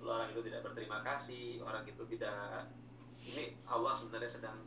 lalu 0.04 0.12
orang 0.14 0.30
itu 0.36 0.42
tidak 0.46 0.62
berterima 0.68 1.00
kasih 1.02 1.58
orang 1.64 1.84
itu 1.90 2.04
tidak 2.14 2.70
ini 3.26 3.58
Allah 3.66 3.94
sebenarnya 3.96 4.30
sedang 4.30 4.58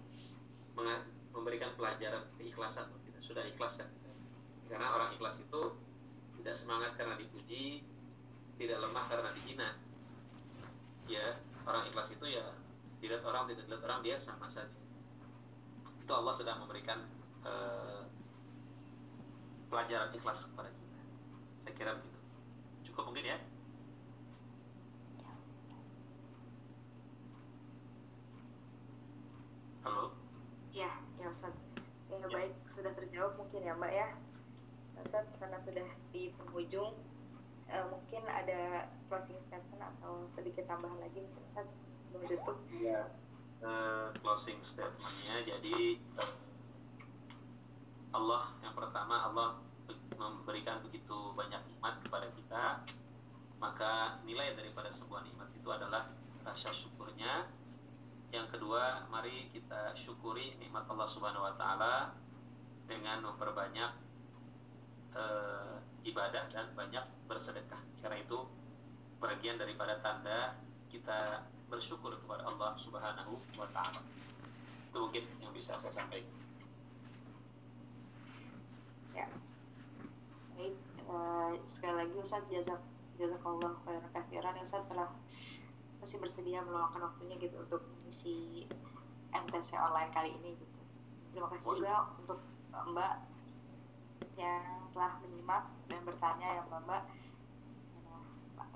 memberikan 1.30 1.76
pelajaran 1.76 2.24
keikhlasan 2.40 2.88
kita. 3.04 3.20
Sudah 3.20 3.44
ikhlas 3.44 3.84
kan 3.84 3.90
karena 4.70 4.86
orang 4.96 5.12
ikhlas 5.12 5.44
itu 5.44 5.76
tidak 6.40 6.56
semangat 6.56 6.96
karena 6.96 7.20
dipuji 7.20 7.84
tidak 8.56 8.80
lemah 8.80 9.04
karena 9.08 9.30
dihina 9.36 9.76
ya 11.10 11.34
orang 11.66 11.82
ikhlas 11.90 12.14
itu 12.14 12.26
ya 12.30 12.46
tidak 13.02 13.26
orang 13.26 13.50
tidak 13.50 13.66
dilihat 13.66 13.82
orang 13.82 14.00
dia 14.06 14.16
sama 14.22 14.46
saja. 14.46 14.70
Itu 15.98 16.12
Allah 16.14 16.34
sedang 16.36 16.62
memberikan 16.62 17.02
eh, 17.42 18.02
pelajaran 19.66 20.14
ikhlas 20.14 20.54
kepada 20.54 20.70
kita. 20.70 21.00
Saya 21.58 21.72
kira 21.74 21.92
begitu. 21.98 22.20
Cukup 22.86 23.10
mungkin 23.10 23.26
ya? 23.34 23.38
Halo? 29.82 30.14
Ya 30.70 30.92
ya 31.18 31.26
Ustaz. 31.32 31.56
Ya, 32.06 32.18
Ya. 32.22 32.28
baik. 32.30 32.54
Sudah 32.70 32.92
terjawab 32.94 33.34
mungkin 33.34 33.66
ya 33.66 33.74
Mbak 33.74 33.92
ya? 33.94 34.08
Ustaz 35.00 35.26
karena 35.40 35.56
sudah 35.58 35.88
di 36.12 36.30
penghujung 36.36 36.92
eh, 37.70 37.86
mungkin 37.86 38.22
ada 38.26 38.90
closing 39.06 39.38
statement 39.46 39.82
atau 39.82 40.26
sedikit 40.34 40.66
tambahan 40.66 40.98
lagi 40.98 41.24
Ustaz 41.38 41.66
sebelum 42.10 42.26
tutup 42.26 42.58
ya 42.74 43.06
closing 44.20 44.58
statementnya 44.60 45.46
jadi 45.46 45.96
eh, 45.96 46.32
Allah 48.10 48.50
yang 48.66 48.74
pertama 48.74 49.30
Allah 49.30 49.48
memberikan 50.18 50.82
begitu 50.84 51.32
banyak 51.38 51.62
nikmat 51.70 51.94
kepada 52.02 52.28
kita 52.34 52.64
maka 53.60 54.16
nilai 54.24 54.56
daripada 54.56 54.88
sebuah 54.88 55.20
nikmat 55.22 55.52
itu 55.52 55.68
adalah 55.68 56.08
rasa 56.42 56.72
syukurnya. 56.72 57.44
Yang 58.32 58.56
kedua 58.56 59.04
mari 59.12 59.52
kita 59.52 59.92
syukuri 59.92 60.56
nikmat 60.56 60.88
Allah 60.88 61.04
Subhanahu 61.04 61.44
wa 61.44 61.54
taala 61.60 62.16
dengan 62.88 63.20
memperbanyak 63.20 63.92
eh, 65.12 65.76
ibadah 66.04 66.44
dan 66.48 66.66
banyak 66.72 67.04
bersedekah. 67.28 67.80
Karena 68.00 68.16
itu 68.20 68.44
bagian 69.20 69.60
daripada 69.60 70.00
tanda 70.00 70.56
kita 70.88 71.44
bersyukur 71.70 72.16
kepada 72.18 72.48
Allah 72.48 72.74
Subhanahu 72.74 73.38
wa 73.54 73.68
taala. 73.70 74.02
Itu 74.90 75.06
mungkin 75.06 75.24
yang 75.38 75.52
bisa 75.54 75.76
saya 75.78 75.92
sampaikan. 75.94 76.34
ya. 79.14 79.26
Baik 80.56 80.76
eh, 81.06 81.52
sekali 81.68 81.94
lagi 82.06 82.14
Ustaz 82.18 82.42
jazak 82.50 82.80
jazakallah 83.20 83.76
khairan 83.86 84.10
katsiran. 84.10 84.56
Ya 84.56 84.64
Ustaz 84.64 84.82
telah 84.88 85.08
masih 86.00 86.16
bersedia 86.16 86.64
meluangkan 86.64 87.12
waktunya 87.12 87.36
gitu 87.36 87.60
untuk 87.60 87.84
mengisi 88.00 88.64
MTC 89.30 89.76
online 89.76 90.10
kali 90.10 90.32
ini 90.40 90.56
gitu. 90.56 90.80
Terima 91.30 91.46
kasih 91.52 91.68
Oh, 91.70 91.76
juga 91.76 91.94
untuk 92.18 92.40
Mbak 92.72 93.14
yang 94.40 94.79
telah 94.92 95.12
menyimak 95.22 95.64
dan 95.86 96.00
bertanya 96.02 96.48
ya 96.58 96.62
Mbak 96.66 96.80
Mbak. 96.86 97.04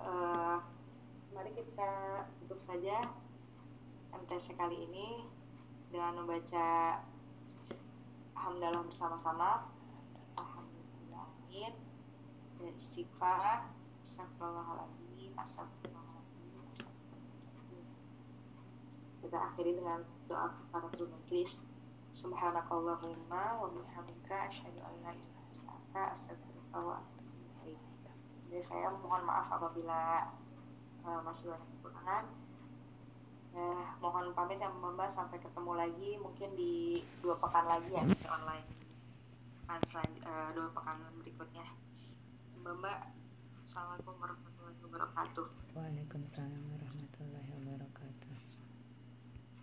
Eh, 0.04 0.58
mari 1.34 1.50
kita 1.54 1.90
tutup 2.42 2.60
saja 2.62 3.02
MTC 4.14 4.54
kali 4.54 4.86
ini 4.90 5.26
dengan 5.90 6.22
membaca 6.22 7.00
Alhamdulillah 8.34 8.84
bersama-sama. 8.84 9.64
Alhamdulillahirrahmanirrahim. 10.36 11.72
Dan 12.60 12.72
istighfar 12.76 13.70
Astagfirullahaladzim. 14.04 15.32
Kita 19.24 19.38
akhiri 19.50 19.80
dengan 19.80 20.04
doa 20.28 20.52
kafaratul 20.52 21.08
majlis 21.08 21.56
Subhanakallahumma 22.14 23.58
wa 23.58 23.66
bihamdika 23.72 24.46
asyhadu 24.46 24.78
an 24.86 24.94
la 25.02 25.10
ilaha 25.10 25.33
atubu 25.94 26.90
ilaik. 27.62 27.78
Jadi 28.42 28.58
saya 28.60 28.90
mohon 28.90 29.22
maaf 29.22 29.46
apabila 29.48 30.26
eh, 31.00 31.20
masih 31.22 31.50
banyak 31.50 31.68
kekurangan. 31.78 32.24
Eh, 33.54 33.86
mohon 34.02 34.34
pamit 34.34 34.58
ya 34.58 34.66
Mbak 34.66 34.98
Mbak 34.98 35.08
sampai 35.08 35.38
ketemu 35.38 35.72
lagi 35.78 36.10
mungkin 36.18 36.58
di 36.58 36.74
dua 37.22 37.38
pekan 37.38 37.70
lagi 37.70 37.94
ya 37.94 38.02
bisa 38.02 38.26
online 38.28 38.66
pekan 39.62 39.80
selan- 39.86 40.18
eh, 40.20 40.48
dua 40.52 40.68
pekan 40.74 40.98
berikutnya. 41.22 41.66
Mbak, 42.58 42.98
Assalamualaikum 43.64 44.14
warahmatullahi 44.18 44.76
wabarakatuh. 44.82 45.46
Waalaikumsalam 45.72 46.62
warahmatullahi 46.68 47.48
wabarakatuh. 47.54 48.03